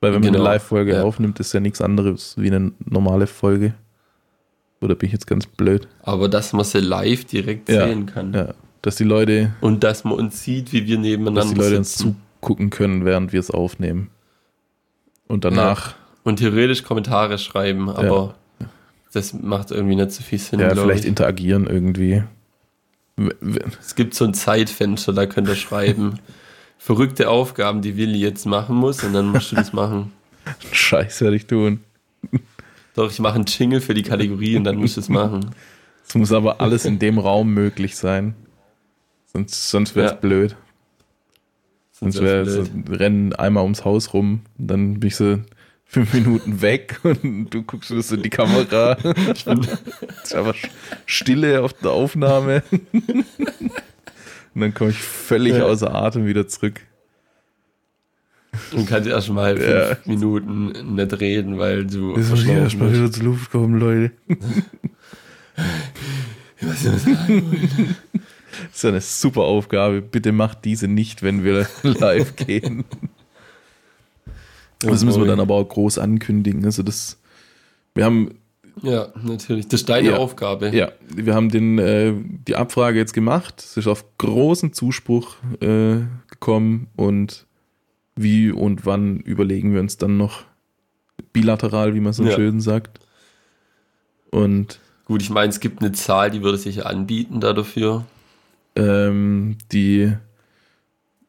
[0.00, 1.02] Weil wenn man Genau, eine Live-Folge ja.
[1.02, 3.74] aufnimmt, ist ja nichts anderes wie eine normale Folge.
[4.80, 5.88] Oder bin ich jetzt ganz blöd?
[6.02, 7.86] Aber dass man sie live direkt Ja.
[7.86, 8.32] sehen kann.
[8.32, 11.76] Ja, dass die Leute, Und dass man uns sieht, wie wir nebeneinander dass die Leute
[11.78, 12.06] uns
[12.40, 14.10] zugucken können, während wir es aufnehmen.
[15.28, 18.34] Und danach, Und theoretisch Kommentare schreiben, aber
[19.12, 20.60] das macht irgendwie nicht so viel Sinn.
[20.60, 21.08] ja, vielleicht ich.
[21.08, 22.22] interagieren irgendwie.
[23.80, 26.18] Es gibt so ein Zeitfenster, da könnt ihr schreiben.
[26.78, 30.12] Verrückte Aufgaben, die Willi jetzt machen muss, und dann musst du das machen.
[30.72, 31.80] Scheiß werde ich tun.
[32.94, 35.50] Doch, ich mache einen Jingle für die Kategorie und dann musst du es machen.
[36.08, 38.34] Es muss aber alles in dem Raum möglich sein.
[39.32, 40.18] Sonst, sonst wäre es Ja.
[40.18, 40.56] blöd.
[42.00, 45.38] Sonst wäre so, rennen einmal ums Haus rum, dann bin ich so
[45.84, 48.96] fünf Minuten weg und du guckst so in die Kamera.
[49.34, 50.56] Ich ist einfach
[51.06, 52.62] Stille auf der Aufnahme.
[54.54, 55.64] Und dann komme ich völlig Ja.
[55.64, 56.80] außer Atem wieder zurück.
[58.72, 59.96] Und kannst erst mal fünf Ja.
[60.06, 64.12] Minuten nicht reden, weil du Jetzt muss ich erstmal wieder zur Luft kommen, Leute.
[66.62, 67.96] Was soll ich sagen?
[68.70, 70.02] Das ist eine super Aufgabe.
[70.02, 72.84] Bitte macht diese nicht, wenn wir live gehen.
[74.80, 76.64] Das müssen wir dann aber auch groß ankündigen.
[76.64, 77.18] Also das,
[77.94, 78.34] wir haben
[78.82, 79.68] Ja, natürlich.
[79.68, 80.16] Das ist deine Ja.
[80.16, 80.70] Aufgabe.
[80.74, 82.14] Ja, wir haben den, äh,
[82.46, 83.54] die Abfrage jetzt gemacht.
[83.58, 85.96] Es ist auf großen Zuspruch äh,
[86.30, 87.46] gekommen und
[88.16, 90.44] wie und wann überlegen wir uns dann noch
[91.32, 92.32] bilateral, wie man so Ja.
[92.32, 93.00] schön sagt.
[94.30, 98.06] Und Gut, ich meine, es gibt eine Zahl, die würde sich anbieten da dafür.
[98.76, 100.12] Ähm, die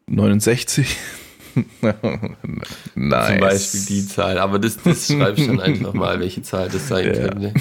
[0.08, 0.98] 69.
[2.96, 3.28] nice.
[3.30, 4.38] Zum Beispiel die Zahl.
[4.38, 7.28] Aber das, das schreibst dann einfach mal, welche Zahl das sein Ja.
[7.28, 7.54] könnte.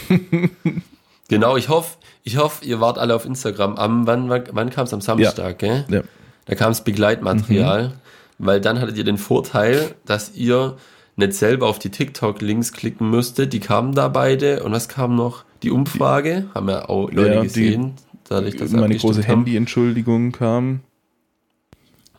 [1.29, 3.77] Genau, ich hoffe, ich hoffe, ihr wart alle auf Instagram.
[3.77, 4.93] Am, wann wann, kam es?
[4.95, 5.85] Am Samstag, gell?
[5.89, 6.03] Ja.
[6.47, 7.93] Da kam es Begleitmaterial,
[8.39, 10.77] weil dann hattet ihr den Vorteil, dass ihr
[11.17, 13.53] nicht selber auf die TikTok-Links klicken müsstet.
[13.53, 14.63] Die kamen da beide.
[14.63, 15.45] Und was kam noch?
[15.63, 17.95] Die Umfrage, haben ja auch Leute Ja, die- gesehen.
[18.31, 19.25] Dadurch, dass Meine große.
[19.25, 20.81] Handy-Entschuldigung kam.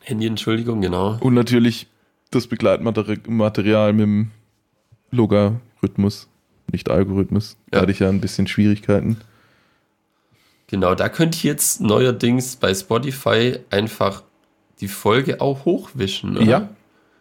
[0.02, 1.18] Handy, Entschuldigung, genau.
[1.22, 1.88] Und natürlich
[2.32, 4.32] das Begleitmaterial mit dem
[5.12, 6.28] Logarithmus,
[6.72, 7.58] nicht Algorithmus.
[7.70, 7.82] Da Ja.
[7.84, 9.18] hatte ich ja ein bisschen Schwierigkeiten.
[10.68, 14.24] Genau, da könnt ihr jetzt neuerdings bei Spotify einfach
[14.80, 16.38] die Folge auch hochwischen.
[16.38, 16.46] Oder?
[16.46, 16.70] Ja.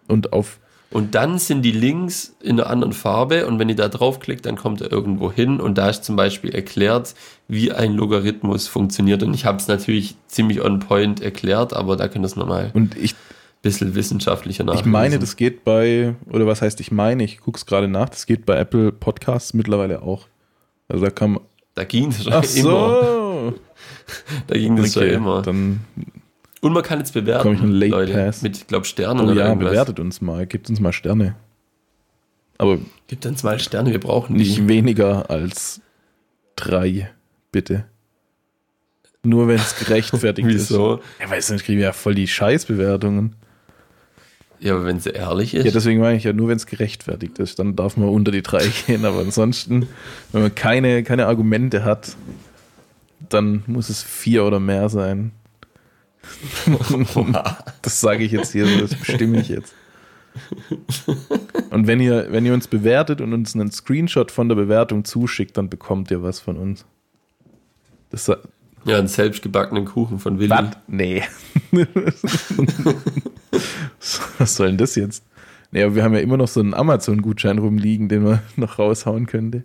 [0.08, 0.59] Und auf
[0.92, 4.56] Und dann sind die Links in einer anderen Farbe und wenn ihr da draufklickt, dann
[4.56, 7.14] kommt er irgendwo hin und da ist zum Beispiel erklärt,
[7.46, 9.22] wie ein Logarithmus funktioniert.
[9.22, 12.72] Und ich habe es natürlich ziemlich on point erklärt, aber da könnt ihr es nochmal
[12.74, 13.14] ein ich,
[13.62, 14.90] bisschen wissenschaftlicher ich nachlesen.
[14.90, 18.26] meine, das geht bei, oder was heißt ich meine, ich gucke es gerade nach, das
[18.26, 20.26] geht bei Apple Podcasts mittlerweile auch.
[20.88, 21.42] Also da kann man.
[21.76, 23.02] da ging es schon Ach immer.
[23.02, 23.54] so!
[24.48, 25.40] Da ging schon Okay, immer.
[25.42, 25.80] dann
[26.60, 28.42] Und man kann jetzt bewerten, Komm ich einen Late Leute, Pass.
[28.42, 29.70] mit, glaube Sternen oh oder ja, irgendwas.
[29.70, 31.36] bewertet uns mal, gebt uns mal Sterne.
[32.58, 34.40] Aber Gibt uns mal Sterne, wir brauchen die.
[34.44, 35.80] nicht weniger als
[36.56, 37.10] drei,
[37.50, 37.86] bitte.
[39.22, 40.70] Nur wenn es gerechtfertigt ist.
[40.70, 41.00] Wieso?
[41.20, 43.36] Ja, weil sonst kriegen wir ja voll die Scheißbewertungen.
[44.58, 45.64] Ja, aber wenn sie ehrlich ist.
[45.64, 48.42] Ja, deswegen meine ich ja, nur wenn es gerechtfertigt ist, dann darf man unter die
[48.42, 49.06] drei gehen.
[49.06, 49.88] Aber ansonsten,
[50.32, 52.14] wenn man keine, keine Argumente hat,
[53.30, 55.32] dann muss es vier oder mehr sein.
[57.82, 59.74] das sage ich jetzt hier, das bestimme ich jetzt.
[61.70, 65.56] Und wenn ihr, wenn ihr uns bewertet und uns einen Screenshot von der Bewertung zuschickt,
[65.56, 66.84] dann bekommt ihr was von uns.
[68.10, 68.30] Das
[68.84, 70.50] ja, einen selbstgebackenen Kuchen von Willi.
[70.50, 70.70] was?
[70.86, 71.22] Nee.
[74.38, 75.22] Was soll denn das jetzt?
[75.70, 79.26] Nee, aber wir haben ja immer noch so einen Amazon-Gutschein rumliegen, den man noch raushauen
[79.26, 79.64] könnte.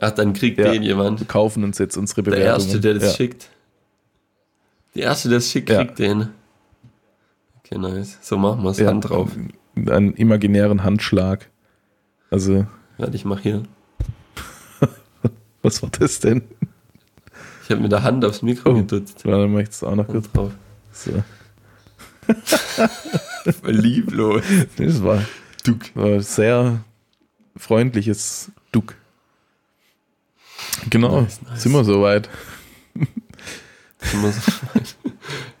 [0.00, 0.72] Ach, dann kriegt Ja.
[0.72, 1.20] den jemand.
[1.20, 2.66] Wir kaufen uns jetzt unsere Der Bewertungen.
[2.66, 3.10] Erste, der das ja.
[3.10, 3.48] schickt.
[4.94, 5.84] Der Erste, der es schickt, Ja.
[5.84, 6.28] kriegt den.
[7.58, 8.18] Okay, nice.
[8.20, 8.78] So machen wir es.
[8.78, 8.88] Ja.
[8.88, 9.30] Hand drauf.
[9.76, 11.48] Einen imaginären Handschlag.
[12.30, 12.66] Also,
[12.98, 13.62] Warte, ich mach hier.
[15.62, 16.42] was war das denn?
[17.64, 18.74] Ich habe mit der Hand aufs Mikro Oh.
[18.74, 19.24] gedutzt.
[19.24, 20.30] Warte, dann mach ich das auch noch kurz.
[20.32, 20.52] Drauf.
[20.92, 21.22] So.
[23.64, 24.42] Lieblos.
[24.76, 25.22] Das war,
[25.64, 25.78] Duck.
[25.94, 26.84] war ein sehr
[27.56, 28.94] freundliches Duck.
[30.88, 31.62] Genau, Nice, nice.
[31.62, 32.28] sind wir soweit.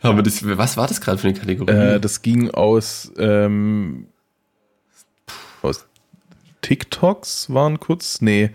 [0.02, 1.70] Aber das, was war das gerade für eine Kategorie?
[1.72, 4.06] Äh, das ging aus, ähm,
[5.62, 5.86] aus
[6.62, 8.50] TikToks waren kurz, nee.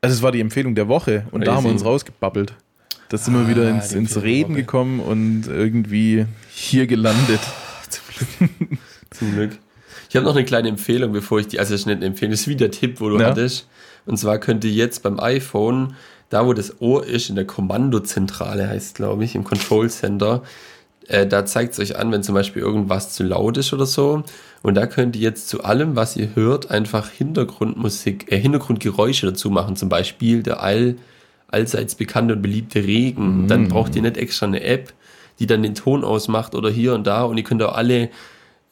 [0.00, 1.90] Also es war die Empfehlung der Woche und da haben wir uns Crazy.
[1.92, 2.54] rausgebabbelt.
[3.08, 7.40] Da sind wir wieder Ah, ins, ins Reden gekommen und irgendwie hier gelandet.
[9.10, 9.58] Zum Glück.
[10.08, 12.30] Ich habe noch eine kleine Empfehlung, bevor ich die, also das ist nicht eine Empfehlung,
[12.32, 13.26] das ist wie der Tipp, wo du Ja.
[13.28, 13.68] hattest.
[14.06, 15.94] Und zwar könnt ihr jetzt beim iPhone,
[16.32, 20.42] da wo das Ohr ist, in der Kommandozentrale heißt glaube ich, im Control Center,
[21.08, 24.22] äh, da zeigt es euch an, wenn zum Beispiel irgendwas zu laut ist oder so.
[24.62, 29.50] Und da könnt ihr jetzt zu allem, was ihr hört, einfach Hintergrundmusik, äh, Hintergrundgeräusche dazu
[29.50, 29.76] machen.
[29.76, 30.96] Zum Beispiel der all,
[31.48, 33.48] allseits bekannte und beliebte Regen.
[33.48, 34.92] Dann braucht ihr nicht extra eine App,
[35.38, 37.24] die dann den Ton ausmacht oder hier und da.
[37.24, 38.08] Und ihr könnt auch alle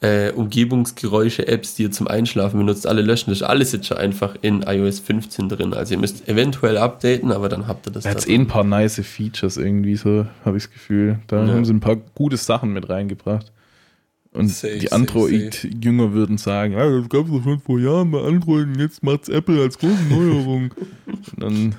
[0.01, 3.29] äh, Umgebungsgeräusche-Apps, die ihr zum Einschlafen benutzt, alle löschen.
[3.29, 5.73] Das ist alles jetzt schon einfach in iOS 15 drin.
[5.73, 8.63] Also ihr müsst eventuell updaten, aber dann habt ihr das Da hat eh ein paar
[8.63, 11.19] nice Features irgendwie, so habe ich das Gefühl.
[11.27, 11.53] Da Ja.
[11.53, 13.51] haben sie ein paar gute Sachen mit reingebracht.
[14.33, 18.21] Und Safe, die Android-Jünger würden sagen, ja, das gab es doch schon vor Jahren bei
[18.21, 20.71] Android und jetzt macht's Apple als große Neuerung.
[21.05, 21.75] und dann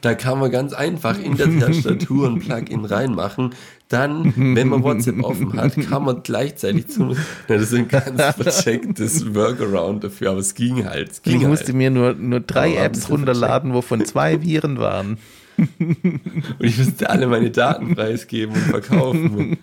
[0.00, 3.54] Da kann man ganz einfach in der Tastatur ein Plugin reinmachen.
[3.88, 7.10] Dann, wenn man WhatsApp offen hat, kann man gleichzeitig zum.
[7.10, 7.16] Ja,
[7.48, 11.10] das ist ein ganz verchecktes Workaround dafür, aber es ging halt.
[11.10, 11.76] Es ging Ich musste halt.
[11.76, 15.18] mir nur, nur drei Aber Apps runterladen, wovon zwei Viren waren.
[15.58, 19.58] Und ich müsste alle meine Daten preisgeben und verkaufen.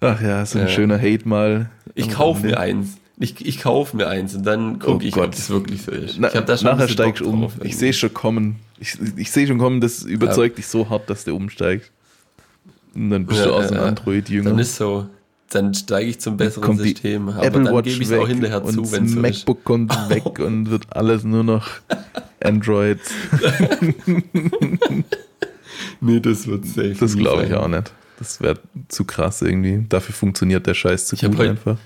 [0.00, 0.70] Ach ja, so ein Ja.
[0.72, 1.68] schöner Hate mal.
[1.94, 2.96] Ich kaufe mir eins.
[3.18, 5.34] Ich, ich kaufe mir eins und dann Oh gucke ich, ob Gott.
[5.34, 6.16] das wirklich so ist.
[6.18, 7.42] Na, ich hab da schon nachher steigst du um.
[7.42, 8.56] drauf Ich sehe schon kommen.
[8.80, 11.90] Ich, ich sehe schon kommen, das überzeugt dich so hart, dass du umsteigst.
[12.94, 13.84] Und dann bist Ja, du aus ja, dem ja.
[13.84, 14.50] Android-Jünger.
[14.50, 15.06] Dann ist so.
[15.50, 17.28] dann steige ich zum besseren System.
[17.28, 19.22] Aber Apple dann Watch gebe ich es auch hinterher und zu, wenn es so ist.
[19.22, 21.68] MacBook kommt weg und wird alles nur noch
[22.40, 23.12] Androids.
[26.00, 26.96] Nee, das wird safe.
[26.98, 27.92] Das glaube ich auch nicht.
[28.18, 29.84] Das wäre zu krass irgendwie.
[29.88, 31.78] Dafür funktioniert der Scheiß zu Ich gut einfach.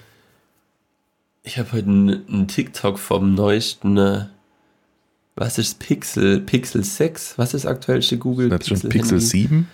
[1.43, 4.25] Ich habe heute einen, einen TikTok vom neuesten, äh,
[5.37, 6.41] was ist Pixel?
[6.41, 7.39] Pixel 6?
[7.39, 8.53] Was ist aktuellste Google?
[8.53, 9.25] Ist schon Pixel Handy?
[9.27, 9.69] 7.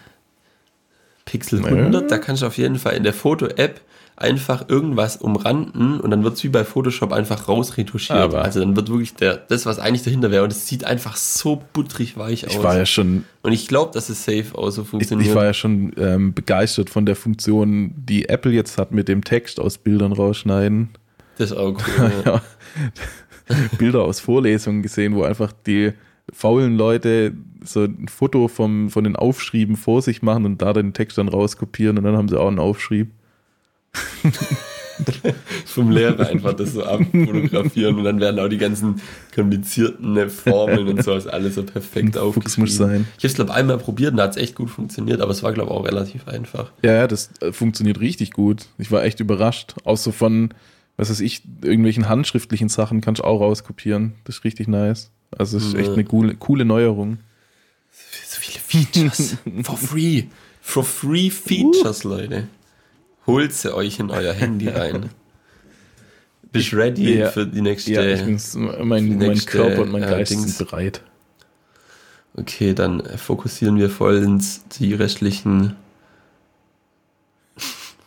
[1.24, 1.66] Pixel Ja.
[1.66, 3.80] 100, da kannst du auf jeden Fall in der Foto-App
[4.16, 8.18] einfach irgendwas umranden und dann wird es wie bei Photoshop einfach rausretuschiert.
[8.18, 11.16] Aber- also dann wird wirklich der, das, was eigentlich dahinter wäre und es sieht einfach
[11.16, 12.52] so butterig weich aus.
[12.54, 15.28] Ich war ja schon, und ich glaube, dass es safe auch so ich, funktioniert.
[15.30, 19.24] ich war ja schon ähm, begeistert von der Funktion, die Apple jetzt hat mit dem
[19.24, 20.90] Text aus Bildern rausschneiden.
[21.38, 22.12] das ist auch cool.
[22.26, 22.42] ja.
[23.78, 25.92] Bilder aus Vorlesungen gesehen, wo einfach die
[26.32, 27.34] faulen Leute
[27.64, 31.28] so ein Foto vom, von den Aufschrieben vor sich machen und da den Text dann
[31.28, 33.10] rauskopieren und dann haben sie auch einen Aufschrieb.
[35.66, 39.00] vom Lehrer einfach das so abfotografieren und dann werden auch die ganzen
[39.34, 42.64] komplizierten Formeln und sowas alles so perfekt Ein aufgeschrieben.
[42.64, 43.06] muss sein.
[43.18, 45.42] Ich habe es, glaube einmal probiert und da hat es echt gut funktioniert, aber es
[45.42, 46.72] war, glaube ich, auch relativ einfach.
[46.82, 48.66] Ja, ja, das äh, funktioniert richtig gut.
[48.78, 49.74] Ich war echt überrascht.
[49.84, 50.52] Auch so von,
[51.00, 54.12] was weiß ich, irgendwelchen handschriftlichen Sachen kannst du auch rauskopieren.
[54.24, 55.10] Das ist richtig nice.
[55.36, 57.18] Also es ist echt eine coole, coole Neuerung.
[58.26, 59.36] So viele Features.
[59.62, 60.24] For free.
[60.60, 62.48] For free Features, Leute.
[63.26, 65.10] Holt sie euch in euer Handy rein.
[66.52, 67.30] Bist ready Ja.
[67.30, 67.92] für die nächste.
[67.92, 68.38] Ja, ich bin,
[68.86, 71.02] mein, mein Körper und mein äh, Geist sind bereit.
[72.34, 75.76] Okay, dann fokussieren wir vollends die restlichen.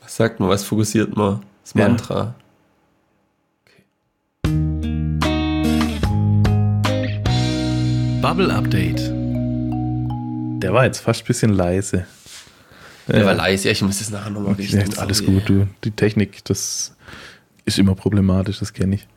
[0.02, 0.50] Was sagt man?
[0.50, 1.42] Was fokussiert man?
[1.64, 2.36] Das Ja.
[8.24, 9.02] Bubble Update.
[10.62, 12.06] Der war jetzt fast ein bisschen leise.
[13.10, 13.26] Der Ja.
[13.26, 13.66] war leise.
[13.68, 14.78] Ja, ich muss das nachher nochmal richten.
[14.78, 15.34] Echt alles sorry.
[15.34, 15.68] gut, du.
[15.84, 16.96] Die Technik, das
[17.66, 19.08] ist immer problematisch, das kenne ich.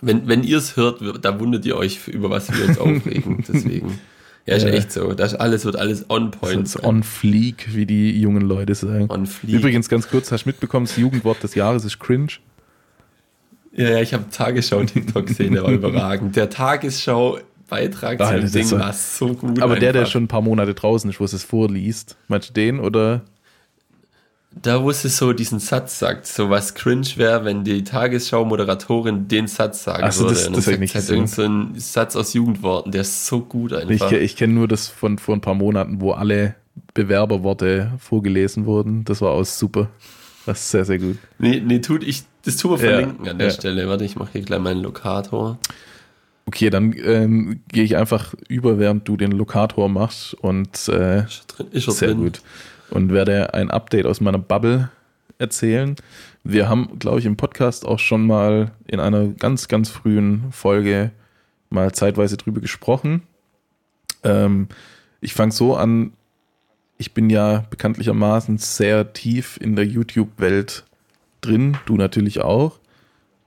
[0.00, 3.44] Wenn, wenn ihr es hört, da wundert ihr euch, über was wir uns aufregen.
[3.46, 4.00] Deswegen.
[4.46, 4.70] Ja, ist Ja.
[4.70, 5.12] echt so.
[5.12, 6.62] Das alles wird alles on point.
[6.62, 9.06] Das ist on fleek, wie die jungen Leute sagen.
[9.10, 9.54] on fleek.
[9.54, 12.32] Übrigens, ganz kurz, hast du mitbekommen, das Jugendwort des Jahres ist cringe.
[13.76, 16.34] Ja, ja, ich habe Tagesschau-TikTok gesehen, der war überragend.
[16.34, 16.50] Der
[17.68, 19.60] Tagesschau-Beitrag Alter, zu dem das Ding war- so gut.
[19.62, 20.12] Aber der, der einfach.
[20.12, 23.22] schon ein paar Monate draußen ist, wo es es vorliest, meinst du den oder?
[24.62, 29.46] Da, wo sie so diesen Satz sagt, so was cringe wäre, wenn die Tagesschau-Moderatorin den
[29.46, 30.34] Satz sagen Ach so, würde.
[30.34, 33.40] das- das ich sagt nicht halt irgend so ein Satz aus Jugendworten, der ist so
[33.40, 34.08] gut Ich, einfach.
[34.08, 36.54] ke- ich kenne nur das von vor ein paar Monaten, wo alle
[36.94, 39.04] Bewerberworte vorgelesen wurden.
[39.04, 39.90] Das war auch super.
[40.46, 41.18] Das ist sehr, sehr gut.
[41.38, 43.52] nee, nee, tut ich, das tun wir Ja, verlinken an der ja.
[43.52, 43.86] Stelle.
[43.88, 45.58] Warte, ich mache hier gleich meinen Lokator.
[46.48, 51.44] Okay, dann ähm, gehe ich einfach über, während du den Lokator machst und äh, Ist
[51.46, 51.66] drin?
[51.72, 52.20] Ist Sehr drin?
[52.20, 52.40] gut.
[52.88, 54.88] Und werde ein Update aus meiner Bubble
[55.36, 55.94] erzählen.
[56.44, 61.10] Wir haben, glaube ich, im Podcast auch schon mal in einer ganz, ganz frühen Folge
[61.68, 63.24] mal zeitweise drüber gesprochen.
[64.24, 64.68] Ähm,
[65.20, 66.14] ich fange so an,
[66.96, 70.86] ich bin ja bekanntlichermaßen sehr tief in der YouTube-Welt
[71.42, 72.78] drin, du natürlich auch.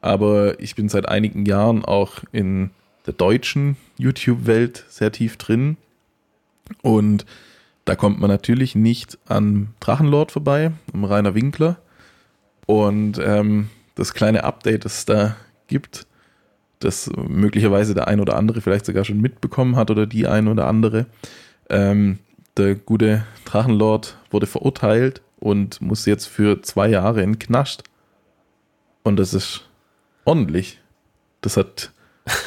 [0.01, 2.69] Aber ich bin seit einigen Jahren auch in
[3.05, 5.77] der deutschen YouTube-Welt sehr tief drin.
[6.81, 7.25] Und
[7.85, 11.77] da kommt man natürlich nicht an Drachenlord vorbei, am Rainer Winkler.
[12.65, 15.35] Und ähm, das kleine Update, das es da
[15.67, 16.05] gibt,
[16.79, 20.67] das möglicherweise der ein oder andere vielleicht sogar schon mitbekommen hat oder die ein oder
[20.67, 21.05] andere.
[21.69, 22.19] Ähm,
[22.57, 27.83] der gute Drachenlord wurde verurteilt und muss jetzt für zwei Jahre in Knast.
[29.03, 29.67] Und das ist
[30.25, 30.79] ordentlich.
[31.41, 31.91] Das hat,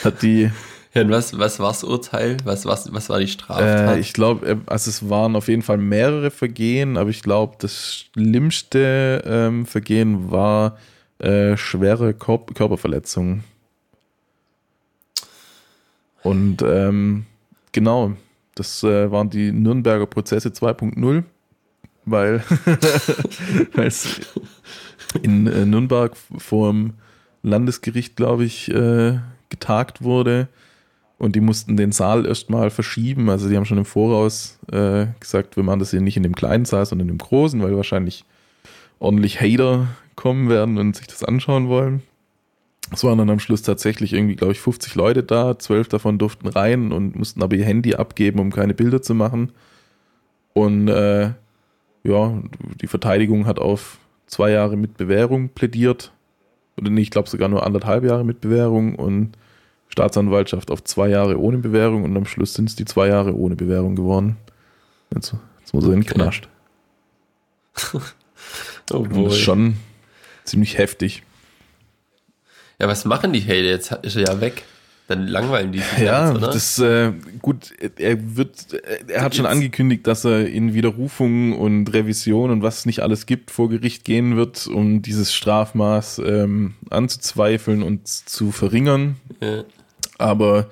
[0.04, 0.50] hat die,
[0.94, 2.37] Ja, und was, was war das Urteil?
[2.44, 3.96] Was, was, was war die Straftat?
[3.96, 8.06] Äh, ich glaube, also es waren auf jeden Fall mehrere Vergehen, aber ich glaube, das
[8.12, 10.78] schlimmste ähm, Vergehen war
[11.18, 13.42] äh, schwere Kör Körperverletzung.
[16.22, 17.26] Und ähm,
[17.72, 18.12] genau,
[18.54, 21.24] das äh, waren die Nürnberger Prozesse 2.0,
[22.04, 22.44] weil
[23.74, 24.20] weil es
[25.22, 26.94] in äh, Nürnberg vor dem
[27.42, 29.18] Landesgericht, glaube ich, äh,
[29.55, 30.49] getagt wurde.
[31.17, 33.31] Und die mussten den Saal erstmal verschieben.
[33.31, 36.35] Also die haben schon im Voraus äh, gesagt, wir machen das hier nicht in dem
[36.35, 38.25] kleinen Saal, sondern im großen, weil wahrscheinlich
[38.99, 39.87] ordentlich Hater
[40.17, 42.03] kommen werden und sich das anschauen wollen.
[42.93, 45.59] Es waren dann am Schluss tatsächlich irgendwie, glaube ich, 50 Leute da.
[45.59, 49.52] Zwölf davon durften rein und mussten aber ihr Handy abgeben, um keine Bilder zu machen.
[50.52, 51.33] Und äh,
[52.02, 52.42] ja,
[52.81, 56.13] die Verteidigung hat auf zwei Jahre mit Bewährung plädiert.
[56.77, 59.37] Oder nee, ich glaube sogar nur anderthalb Jahre mit Bewährung und
[59.95, 63.55] Staatsanwaltschaft auf zwei Jahre ohne Bewährung und am Schluss sind es die zwei Jahre ohne
[63.55, 64.37] Bewährung geworden.
[65.15, 66.15] Jetzt, jetzt muss er in Okay.
[66.15, 66.49] Knast.
[68.92, 69.77] Oh das ist schon
[70.45, 71.23] ziemlich heftig.
[72.79, 73.55] Ja, was machen die Hater?
[73.63, 74.65] Jetzt ist er ja weg.
[75.07, 76.51] Dann langweilen die sich Ja, jetzt, oder?
[76.51, 78.51] das äh, gut, er wird
[79.09, 83.25] er hat schon angekündigt, dass er in Widerrufung und Revision und was es nicht alles
[83.27, 89.17] gibt vor Gericht gehen wird, um dieses Strafmaß ähm, anzuzweifeln und zu verringern.
[89.40, 89.65] ja.
[90.19, 90.69] Aber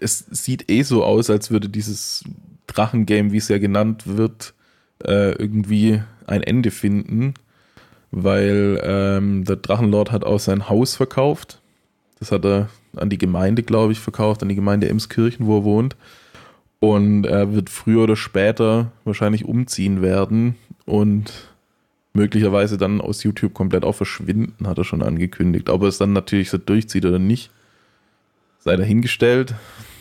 [0.00, 2.24] es sieht eh so aus, als würde dieses
[2.66, 4.54] Drachengame, wie es ja genannt wird,
[5.04, 7.34] äh, irgendwie ein Ende finden,
[8.10, 11.60] weil ähm, der Drachenlord hat auch sein Haus verkauft.
[12.18, 15.64] Das hat er an die Gemeinde, glaube ich, verkauft, an die Gemeinde Emskirchen, wo er
[15.64, 15.96] wohnt.
[16.80, 20.56] Und er wird früher oder später wahrscheinlich umziehen werden
[20.86, 21.50] und
[22.14, 25.68] möglicherweise dann aus YouTube komplett auch verschwinden, hat er schon angekündigt.
[25.68, 27.50] Ob er es dann natürlich so durchzieht oder nicht,
[28.60, 29.54] sei dahingestellt.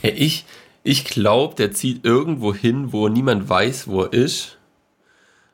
[0.03, 0.45] Ja, ich
[0.83, 4.57] ich glaube, der zieht irgendwo hin, wo niemand weiß, wo er ist.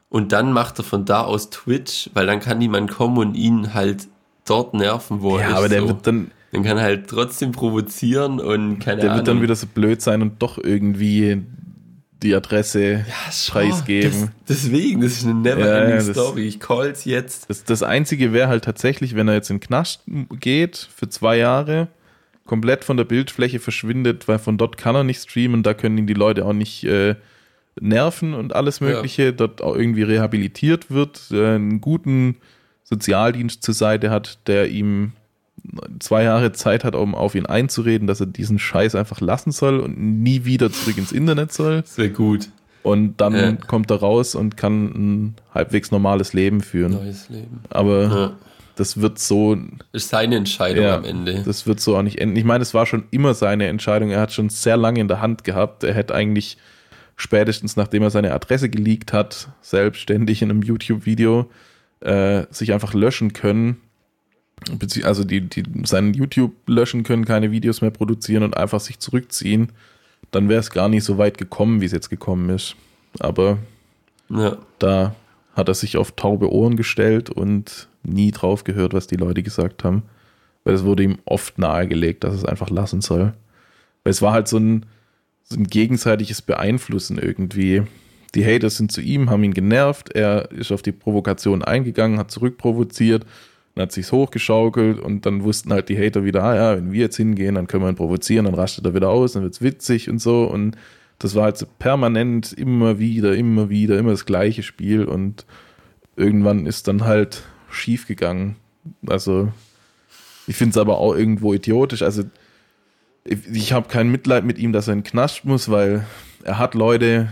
[0.10, 3.74] Und dann macht er von da aus Twitch, weil dann kann niemand kommen und ihn
[3.74, 4.08] halt
[4.45, 5.56] dort nerven, wo er Ja, ist.
[5.58, 5.88] aber der so.
[5.89, 9.18] wird dann, dann kann er halt trotzdem provozieren und keine der Ahnung.
[9.18, 11.41] wird dann wieder so blöd sein und doch irgendwie
[12.24, 14.32] die Adresse Ja, preisgeben.
[14.45, 16.43] Das, deswegen, das ist eine Ja, never-ending ja, Story.
[16.47, 17.49] Ich call's jetzt.
[17.49, 20.03] Das, das Einzige wäre halt tatsächlich, wenn er jetzt in den Knast
[20.39, 21.88] geht für zwei Jahre,
[22.46, 26.08] komplett von der Bildfläche verschwindet, weil von dort kann er nicht streamen, da können ihn
[26.08, 27.16] die Leute auch nicht äh,
[27.80, 32.38] nerven und alles Mögliche, dort auch irgendwie rehabilitiert wird, äh, einen guten
[32.84, 35.14] Sozialdienst zur Seite hat, der ihm
[36.00, 39.80] zwei Jahre Zeit hat, um auf ihn einzureden, dass er diesen Scheiß einfach lassen soll
[39.80, 41.84] und nie wieder zurück ins Internet soll.
[41.96, 42.50] Wäre gut.
[42.84, 43.52] Und dann Ja.
[43.54, 46.91] kommt er raus und kann ein halbwegs normales Leben führen.
[46.91, 47.62] Neues Leben.
[47.72, 48.34] Aber Ja.
[48.76, 49.57] Das wird so,
[49.91, 51.43] Ist seine Entscheidung ja, am Ende.
[51.45, 52.36] das wird so auch nicht enden.
[52.36, 54.11] Ich meine, es war schon immer seine Entscheidung.
[54.11, 55.84] Er hat schon sehr lange in der Hand gehabt.
[55.84, 56.57] Er hätte eigentlich
[57.15, 61.49] spätestens, nachdem er seine Adresse geleakt hat, selbstständig in einem YouTube-Video,
[62.01, 63.78] äh, sich einfach löschen können.
[65.03, 69.71] Also die, die seinen YouTube löschen können, keine Videos mehr produzieren und einfach sich zurückziehen.
[70.32, 72.76] Dann wäre es gar nicht so weit gekommen, wie es jetzt gekommen ist.
[73.19, 73.57] Aber
[74.30, 74.57] ja.
[74.80, 75.15] da
[75.55, 79.84] hat er sich auf taube Ohren gestellt und nie drauf gehört, was die Leute gesagt
[79.84, 80.03] haben.
[80.64, 83.34] Weil es wurde ihm oft nahegelegt, dass es einfach lassen soll.
[84.03, 84.86] Weil es war halt so ein,
[85.43, 87.84] so ein gegenseitiges Beeinflussen irgendwie.
[88.34, 92.32] Die Haters sind zu ihm, haben ihn genervt, er ist auf die Provokation eingegangen, hat
[92.32, 93.26] zurückprovoziert,
[93.76, 97.01] dann hat sich's hochgeschaukelt und dann wussten halt die Hater wieder, ah ja, wenn wir
[97.01, 100.10] jetzt hingehen, dann können wir ihn provozieren, dann rastet er wieder aus, dann wird's witzig
[100.10, 100.76] und so und
[101.20, 105.45] das war halt so permanent immer wieder, immer wieder, immer das gleiche Spiel und
[106.16, 107.43] irgendwann ist dann halt
[107.76, 108.55] schief gegangen.
[109.07, 109.51] Also
[110.47, 112.01] ich finde es aber auch irgendwo idiotisch.
[112.01, 112.23] Also
[113.23, 116.05] ich, ich habe kein Mitleid mit ihm, dass er in den Knast muss, weil
[116.43, 117.30] er hat Leute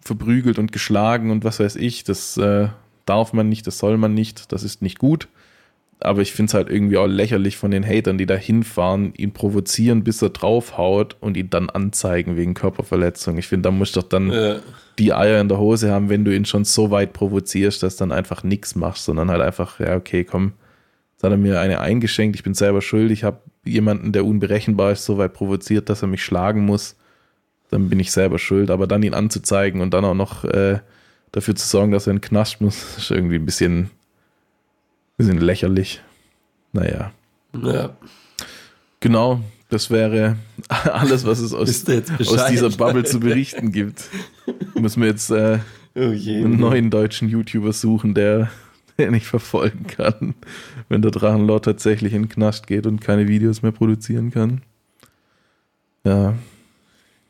[0.00, 2.04] verprügelt und geschlagen und was weiß ich.
[2.04, 2.68] Das äh,
[3.06, 5.28] darf man nicht, das soll man nicht, das ist nicht gut.
[6.02, 9.32] Aber ich finde es halt irgendwie auch lächerlich von den Hatern, die da hinfahren, ihn
[9.32, 13.36] provozieren, bis er draufhaut und ihn dann anzeigen wegen Körperverletzung.
[13.38, 14.56] Ich finde, da muss doch dann Ja.
[14.98, 18.12] die Eier in der Hose haben, wenn du ihn schon so weit provozierst, dass dann
[18.12, 20.52] einfach nichts machst, sondern halt einfach, ja, okay, komm,
[21.12, 24.92] jetzt hat er mir eine eingeschenkt, ich bin selber schuld, ich habe jemanden, der unberechenbar
[24.92, 26.96] ist, so weit provoziert, dass er mich schlagen muss,
[27.70, 30.78] dann bin ich selber schuld, aber dann ihn anzuzeigen und dann auch noch äh,
[31.32, 33.90] dafür zu sorgen, dass er in den Knast muss, ist irgendwie ein bisschen,
[35.20, 36.00] bisschen lächerlich.
[36.72, 37.12] Naja,
[37.62, 37.90] ja.
[39.00, 40.36] genau, das wäre
[40.68, 44.04] alles, was es aus, aus dieser Bubble zu berichten gibt.
[44.74, 45.58] Müssen wir jetzt äh,
[45.96, 48.50] Oh einen neuen deutschen YouTuber suchen, der,
[48.96, 50.34] der nicht verfolgen kann,
[50.88, 54.62] wenn der Drachenlord tatsächlich in den Knast geht und keine Videos mehr produzieren kann.
[56.04, 56.34] Ja,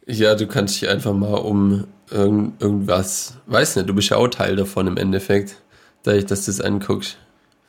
[0.06, 4.28] Ja, du kannst dich einfach mal um irgend, irgendwas, weiß nicht, du bist ja auch
[4.28, 5.56] Teil davon im Endeffekt,
[6.02, 7.16] dadurch, dass du es anguckst.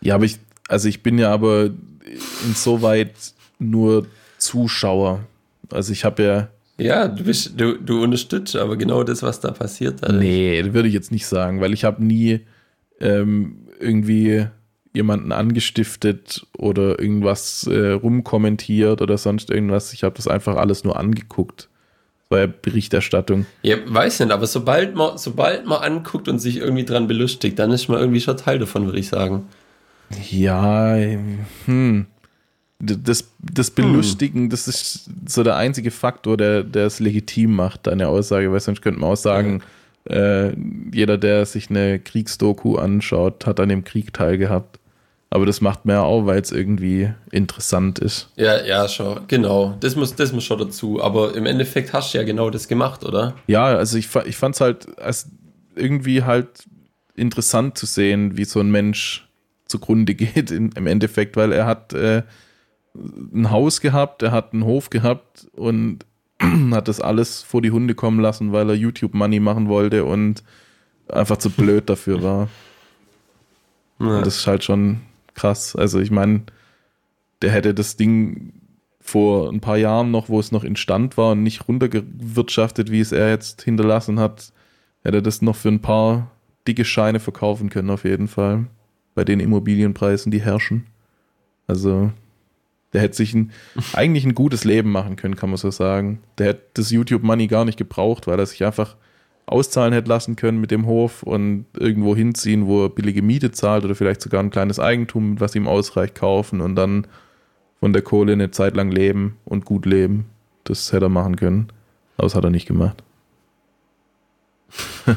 [0.01, 1.69] Ja, aber ich, also ich bin ja aber
[2.45, 3.13] insoweit
[3.59, 5.21] nur Zuschauer.
[5.69, 6.47] Also ich habe ja,
[6.77, 10.01] Ja, du bist, du, du unterstützt aber genau das, was da passiert.
[10.01, 10.19] dadurch.
[10.19, 12.41] nee, würde ich jetzt nicht sagen, weil ich habe nie
[12.99, 14.47] ähm, irgendwie
[14.93, 19.93] jemanden angestiftet oder irgendwas äh, rumkommentiert oder sonst irgendwas.
[19.93, 21.69] Ich habe das einfach alles nur angeguckt.
[22.29, 23.45] Das war ja Berichterstattung.
[23.61, 27.71] Ja, weiß nicht, aber sobald man, sobald man anguckt und sich irgendwie dran belustigt, dann
[27.71, 29.47] ist man irgendwie schon Teil davon, würde ich sagen.
[30.29, 30.95] Ja,
[31.65, 32.05] hm.
[32.79, 38.07] Das, das Belustigen, das ist so der einzige Faktor, der, der es legitim macht, deine
[38.07, 39.61] Aussage, weil sonst könnte man auch sagen,
[40.09, 40.51] äh,
[40.91, 44.79] jeder, der sich eine Kriegsdoku anschaut, hat an dem Krieg teilgehabt.
[45.33, 48.29] Aber das macht man ja auch, weil es irgendwie interessant ist.
[48.35, 49.77] Ja, ja, schon, genau.
[49.79, 51.01] Das muss, das muss schon dazu.
[51.01, 53.35] Aber im Endeffekt hast du ja genau das gemacht, oder?
[53.47, 55.29] Ja, also ich, ich fand es halt als
[55.73, 56.65] irgendwie halt
[57.15, 59.25] interessant zu sehen, wie so ein Mensch
[59.71, 62.23] zugrunde geht in, im Endeffekt, weil er hat äh,
[62.95, 66.05] ein Haus gehabt, er hat einen Hof gehabt und
[66.71, 70.43] hat das alles vor die Hunde kommen lassen, weil er YouTube Money machen wollte und
[71.07, 72.49] einfach zu blöd dafür war.
[73.99, 74.21] Ja.
[74.21, 75.01] das ist halt schon
[75.35, 75.75] krass.
[75.75, 76.43] Also ich meine,
[77.41, 78.53] der hätte das Ding
[78.99, 82.99] vor ein paar Jahren noch, wo es noch in Stand war und nicht runtergewirtschaftet, wie
[82.99, 84.51] es er jetzt hinterlassen hat,
[85.03, 86.31] hätte das noch für ein paar
[86.67, 88.67] dicke Scheine verkaufen können, auf jeden Fall.
[89.21, 90.87] Bei den Immobilienpreisen, die herrschen.
[91.67, 92.11] Also,
[92.91, 93.51] der hätte sich ein,
[93.93, 96.23] eigentlich ein gutes Leben machen können, kann man so sagen.
[96.39, 98.95] Der hätte das YouTube-Money gar nicht gebraucht, weil er sich einfach
[99.45, 103.85] auszahlen hätte lassen können mit dem Hof und irgendwo hinziehen, wo er billige Miete zahlt
[103.85, 107.05] oder vielleicht sogar ein kleines Eigentum, was ihm ausreicht, kaufen und dann
[107.79, 110.25] von der Kohle eine Zeit lang leben und gut leben.
[110.63, 111.67] Das hätte er machen können.
[112.17, 113.03] Aber das hat er nicht gemacht.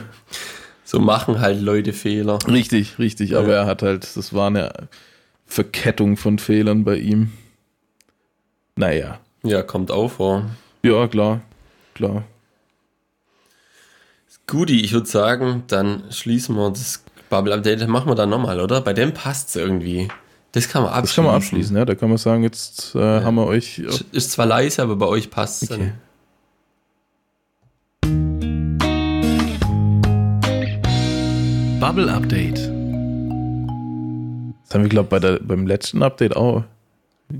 [0.95, 2.39] so machen halt Leute Fehler.
[2.47, 3.31] Richtig, richtig.
[3.31, 3.41] Ja.
[3.41, 4.73] Aber er hat halt, das war eine
[5.45, 7.33] Verkettung von Fehlern bei ihm.
[8.77, 9.19] Naja.
[9.43, 10.51] Ja, kommt auch vor.
[10.83, 11.41] Ja, klar.
[11.95, 12.25] Klar.
[14.47, 17.87] Guti, ich würde sagen, dann schließen wir das Bubble Update.
[17.89, 18.81] Machen wir dann nochmal, oder?
[18.81, 20.09] Bei dem passt es irgendwie.
[20.53, 21.07] Das kann man abschließen.
[21.07, 21.85] Das kann man abschließen, ja.
[21.85, 23.25] Da kann man sagen, jetzt äh, ja.
[23.25, 23.83] haben wir euch.
[24.13, 25.71] Ist zwar leise, aber bei euch passt es.
[25.73, 25.93] Okay.
[31.87, 32.57] Bubble Update.
[32.57, 32.65] Das
[34.73, 36.65] haben wir, glaube ich, beim letzten Update auch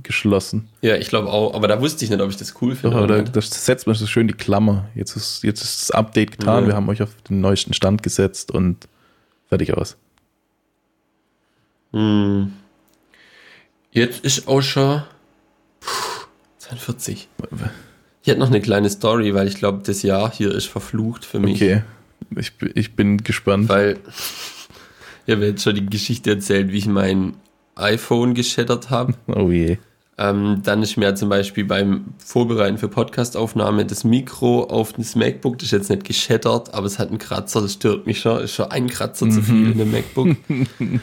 [0.03, 0.69] geschlossen.
[0.83, 2.95] Ja, ich glaube auch, aber da wusste ich nicht, ob ich das cool finde.
[2.95, 4.87] Doch, aber da, da setzt man so schön die Klammer.
[4.95, 6.69] Jetzt ist, jetzt ist das Update getan, ja.
[6.69, 8.87] wir haben euch auf den neuesten Stand gesetzt und
[9.49, 9.97] fertig aus.
[11.95, 12.53] Hm.
[13.93, 15.05] Jetzt ist auch schon
[16.59, 17.31] 42.
[18.21, 21.41] Ich hätte noch eine kleine Story, weil ich glaube, das Jahr hier ist verflucht für
[21.41, 21.63] mich.
[21.63, 21.83] Okay,
[22.37, 23.69] ich, ich bin gespannt.
[23.69, 23.99] Weil
[25.27, 27.35] ich habe jetzt schon die Geschichte erzählt, wie ich mein
[27.77, 29.15] iPhone geschattert habe.
[29.27, 29.79] Oh je.
[30.17, 35.59] Ähm, dann ist mir zum Beispiel beim Vorbereiten für Podcastaufnahme das Mikro auf das MacBook,
[35.59, 38.55] das ist jetzt nicht geschettert, aber es hat einen Kratzer, das stört mich schon, ist
[38.55, 40.37] schon ein Kratzer zu viel in dem MacBook.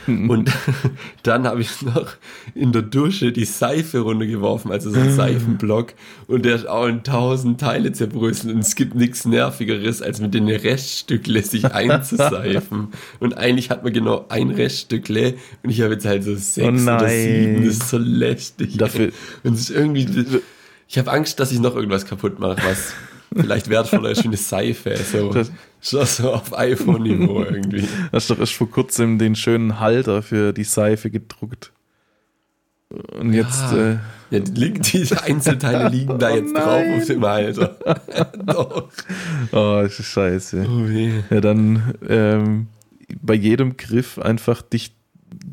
[0.08, 0.50] Und
[1.24, 2.08] dann habe ich noch
[2.56, 5.94] in der Dusche die Seife runtergeworfen, also so ein Seifenblock,
[6.28, 10.34] und der ist auch in tausend Teile zerbröselt und es gibt nichts Nervigeres, als mit
[10.34, 12.88] den Reststückle sich einzuseifen.
[13.20, 15.34] und eigentlich hat man genau ein Reststückle
[15.64, 18.78] und ich habe jetzt halt so sechs oh oder sieben, das ist so lästig.
[18.78, 19.01] Dafür
[19.44, 20.42] es ist irgendwie.
[20.88, 22.94] Ich habe Angst, dass ich noch irgendwas kaputt mache, was
[23.36, 24.98] vielleicht wertvoller ist wie eine Seife.
[24.98, 25.52] So, das,
[26.18, 27.88] so auf iPhone-Niveau irgendwie.
[28.12, 31.72] Hast doch erst vor kurzem den schönen Halter für die Seife gedruckt.
[33.18, 33.72] Und jetzt.
[33.72, 33.98] Ja, äh,
[34.32, 36.64] ja die, diese Einzelteile liegen da oh jetzt nein.
[36.64, 37.78] drauf auf dem Halter.
[38.46, 38.90] doch.
[39.52, 40.66] Oh, ist scheiße.
[40.68, 42.68] Oh, ja, dann ähm,
[43.22, 44.96] bei jedem Griff einfach dich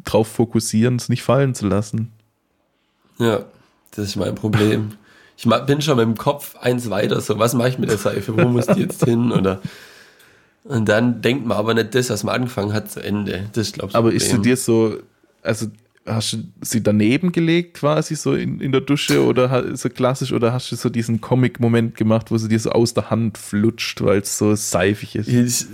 [0.05, 2.12] drauf fokussieren, es nicht fallen zu lassen.
[3.18, 3.44] Ja,
[3.92, 4.92] das ist mein Problem.
[5.36, 8.36] Ich bin schon mit dem Kopf eins weiter, so, was mache ich mit der Seife?
[8.36, 9.30] Wo muss die jetzt hin?
[9.30, 9.60] Oder
[10.68, 13.48] und dann denkt man aber nicht das, was man angefangen hat, zu Ende.
[13.54, 14.98] Das ist, glaube ich, Aber ist sie dir so,
[15.42, 15.66] also
[16.04, 20.52] hast du sie daneben gelegt quasi so in, in der Dusche oder so klassisch oder
[20.52, 24.20] hast du so diesen Comic-Moment gemacht, wo sie dir so aus der Hand flutscht, weil
[24.20, 25.28] es so seifig ist?
[25.28, 25.68] Ist,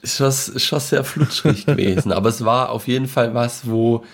[0.00, 4.04] ist, schon, ist schon sehr flutschrig gewesen, aber es war auf jeden Fall was, wo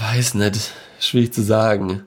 [0.00, 0.72] Weiß nicht.
[1.00, 2.02] Schwierig zu sagen.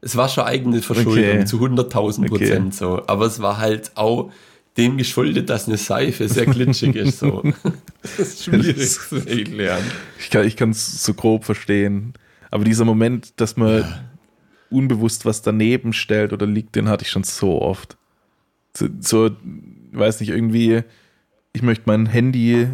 [0.00, 1.44] Es war schon eigene Verschuldung okay.
[1.44, 2.70] zu 100.000 Prozent okay.
[2.70, 3.02] so.
[3.06, 4.30] Aber es war halt auch
[4.76, 7.18] dem geschuldet, dass eine Seife sehr glitschig ist.
[7.18, 7.42] So.
[8.02, 9.82] Das ist schwierig zu erklären.
[10.18, 12.12] Ich kann es so grob verstehen.
[12.50, 14.00] Aber dieser Moment, dass man ja.
[14.70, 17.96] unbewusst was daneben stellt oder liegt, den hatte ich schon so oft.
[18.76, 19.30] So, so
[19.92, 20.82] weiß nicht, irgendwie,
[21.52, 22.68] ich möchte mein Handy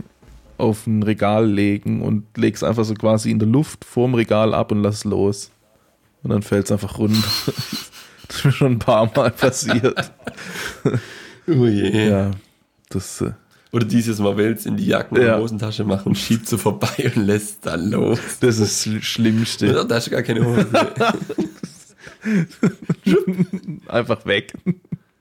[0.62, 4.70] auf ein Regal legen und leg's einfach so quasi in der Luft vorm Regal ab
[4.70, 5.50] und lass los.
[6.22, 7.20] Und dann fällt es einfach runter.
[8.28, 10.12] das ist mir schon ein paar Mal passiert.
[11.48, 12.08] oh je.
[12.08, 12.30] Ja,
[12.90, 13.20] das.
[13.20, 13.32] Äh,
[13.72, 15.38] oder dieses Mal willst in die Jacken- und ja.
[15.38, 18.20] Hosentasche machen, schiebt sie vorbei und lässt dann los.
[18.40, 19.86] Das ist das Schlimmste.
[19.86, 20.68] Da ist gar keine Hose.
[23.88, 24.52] Einfach weg.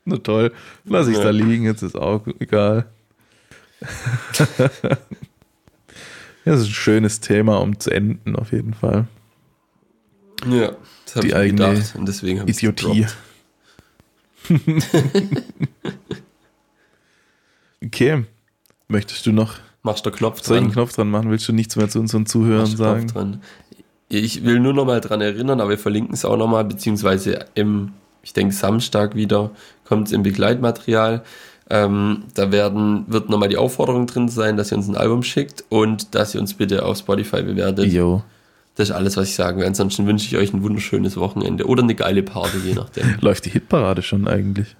[0.04, 0.52] Na toll.
[0.84, 1.24] Lass ich ja.
[1.24, 2.88] da liegen, jetzt ist auch egal.
[6.46, 9.08] Ja, das ist ein schönes Thema, um zu enden, auf jeden Fall.
[10.50, 10.72] Ja,
[11.06, 13.06] das habe ich eigene gedacht und deswegen habe ich Idiotie.
[17.86, 18.26] okay.
[18.88, 20.64] Möchtest du noch Machst du Knopf dran?
[20.64, 21.32] Soll Knopf dran machen?
[21.32, 23.02] Willst du nichts mehr zu unseren Zuhörern Machst sagen?
[23.02, 23.42] Knopf dran.
[24.10, 27.46] Ich will nur noch mal dran erinnern, aber wir verlinken es auch noch mal, beziehungsweise
[27.56, 29.52] im, ich denke, Samstag wieder
[29.86, 31.24] kommt es im Begleitmaterial.
[31.74, 35.64] Ähm, da werden, wird nochmal die Aufforderung drin sein, dass ihr uns ein Album schickt
[35.70, 37.86] und dass ihr uns bitte auf Spotify bewertet.
[37.94, 38.24] Jo.
[38.76, 39.66] Das ist alles, was ich sagen will.
[39.68, 43.16] Ansonsten wünsche ich euch ein wunderschönes Wochenende oder eine geile Party, je nachdem.
[43.22, 44.76] Läuft die Hitparade schon eigentlich?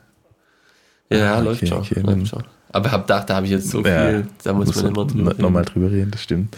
[1.10, 2.44] Ja, Ah, läuft, okay, schon, okay, läuft schon.
[2.74, 5.32] Aber hab gedacht, da habe ich jetzt so Ja, viel, da muss, man immer drüber
[5.32, 5.42] reden.
[5.42, 6.56] Nochmal drüber reden, das stimmt.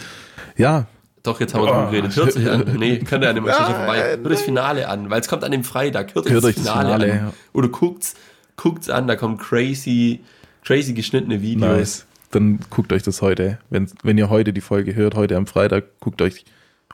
[0.58, 0.86] Ja,
[1.24, 1.92] Doch, jetzt haben wir drüber Oh.
[1.92, 2.16] geredet.
[2.16, 2.64] Hört sich an.
[2.78, 4.18] Nee, könnt ihr an dem Nein, vorbei.
[4.18, 6.14] Hört das Finale an, weil es kommt an dem Freitag.
[6.14, 7.28] Hört, Hört euch euch das das Finale, Finale, an.
[7.28, 7.34] ja.
[7.54, 8.16] Oder guckt's,
[8.56, 10.22] guckt's an, da kommen crazy,
[10.64, 11.78] crazy geschnittene Videos.
[11.78, 12.06] nice.
[12.32, 13.60] Dann guckt euch das heute.
[13.70, 16.46] Wenn, wenn ihr heute die Folge hört, heute am Freitag, guckt euch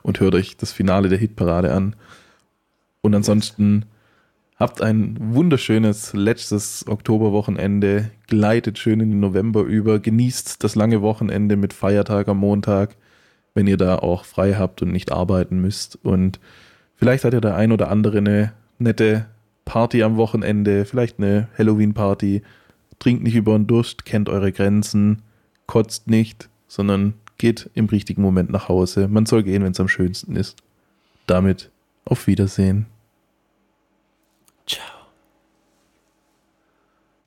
[0.02, 1.96] und hört euch das Finale der Hitparade an.
[3.00, 3.86] Und ansonsten
[4.56, 11.56] habt ein wunderschönes letztes Oktoberwochenende, gleitet schön in den November über, genießt das lange Wochenende
[11.56, 12.96] mit Feiertag am Montag,
[13.54, 15.98] wenn ihr da auch frei habt und nicht arbeiten müsst.
[16.02, 16.38] Und
[16.96, 19.26] vielleicht hat ja der ein oder andere eine nette
[19.70, 22.42] Party am Wochenende, vielleicht eine Halloween-Party.
[22.98, 25.22] Trinkt nicht über den Durst, kennt eure Grenzen,
[25.68, 29.06] kotzt nicht, sondern geht im richtigen Moment nach Hause.
[29.06, 30.58] Man soll gehen, wenn es am schönsten ist.
[31.28, 31.70] Damit
[32.04, 32.86] auf Wiedersehen.